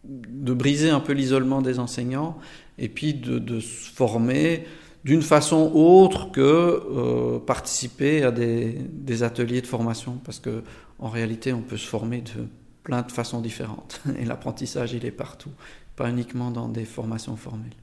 briser 0.04 0.90
un 0.90 1.00
peu 1.00 1.12
l'isolement 1.12 1.60
des 1.60 1.80
enseignants 1.80 2.38
et 2.78 2.88
puis 2.88 3.14
de, 3.14 3.40
de 3.40 3.58
se 3.58 3.90
former 3.90 4.64
d'une 5.02 5.22
façon 5.22 5.72
autre 5.74 6.30
que 6.30 6.40
euh, 6.40 7.40
participer 7.40 8.22
à 8.22 8.30
des, 8.30 8.78
des, 8.92 9.24
ateliers 9.24 9.60
de 9.60 9.66
formation, 9.66 10.20
parce 10.24 10.38
que 10.38 10.62
en 11.00 11.08
réalité, 11.08 11.52
on 11.52 11.62
peut 11.62 11.76
se 11.76 11.88
former 11.88 12.20
de 12.20 12.46
plein 12.84 13.02
de 13.02 13.10
façons 13.10 13.40
différentes, 13.40 14.00
et 14.20 14.24
l'apprentissage, 14.24 14.92
il 14.92 15.04
est 15.04 15.10
partout, 15.10 15.50
pas 15.96 16.08
uniquement 16.08 16.52
dans 16.52 16.68
des 16.68 16.84
formations 16.84 17.34
formelles. 17.34 17.74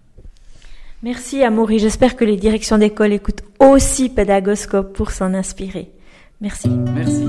Merci 1.01 1.43
Amaury, 1.43 1.79
j'espère 1.79 2.17
que 2.17 2.25
les 2.25 2.35
directions 2.35 2.77
d'école 2.77 3.13
écoutent 3.13 3.43
aussi 3.59 4.09
Pédagoscope 4.09 4.93
pour 4.93 5.11
s'en 5.11 5.33
inspirer. 5.33 5.93
Merci. 6.41 6.69
Merci. 6.69 7.23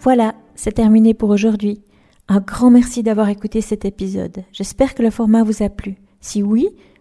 Voilà, 0.00 0.34
c'est 0.56 0.72
terminé 0.72 1.14
pour 1.14 1.30
aujourd'hui. 1.30 1.82
Un 2.26 2.40
grand 2.40 2.70
merci 2.70 3.04
d'avoir 3.04 3.28
écouté 3.28 3.60
cet 3.60 3.84
épisode. 3.84 4.44
J'espère 4.50 4.96
que 4.96 5.02
le 5.02 5.10
format 5.10 5.44
vous 5.44 5.62
a 5.62 5.68
plu. 5.68 5.96
Si 6.20 6.42
oui, 6.42 6.70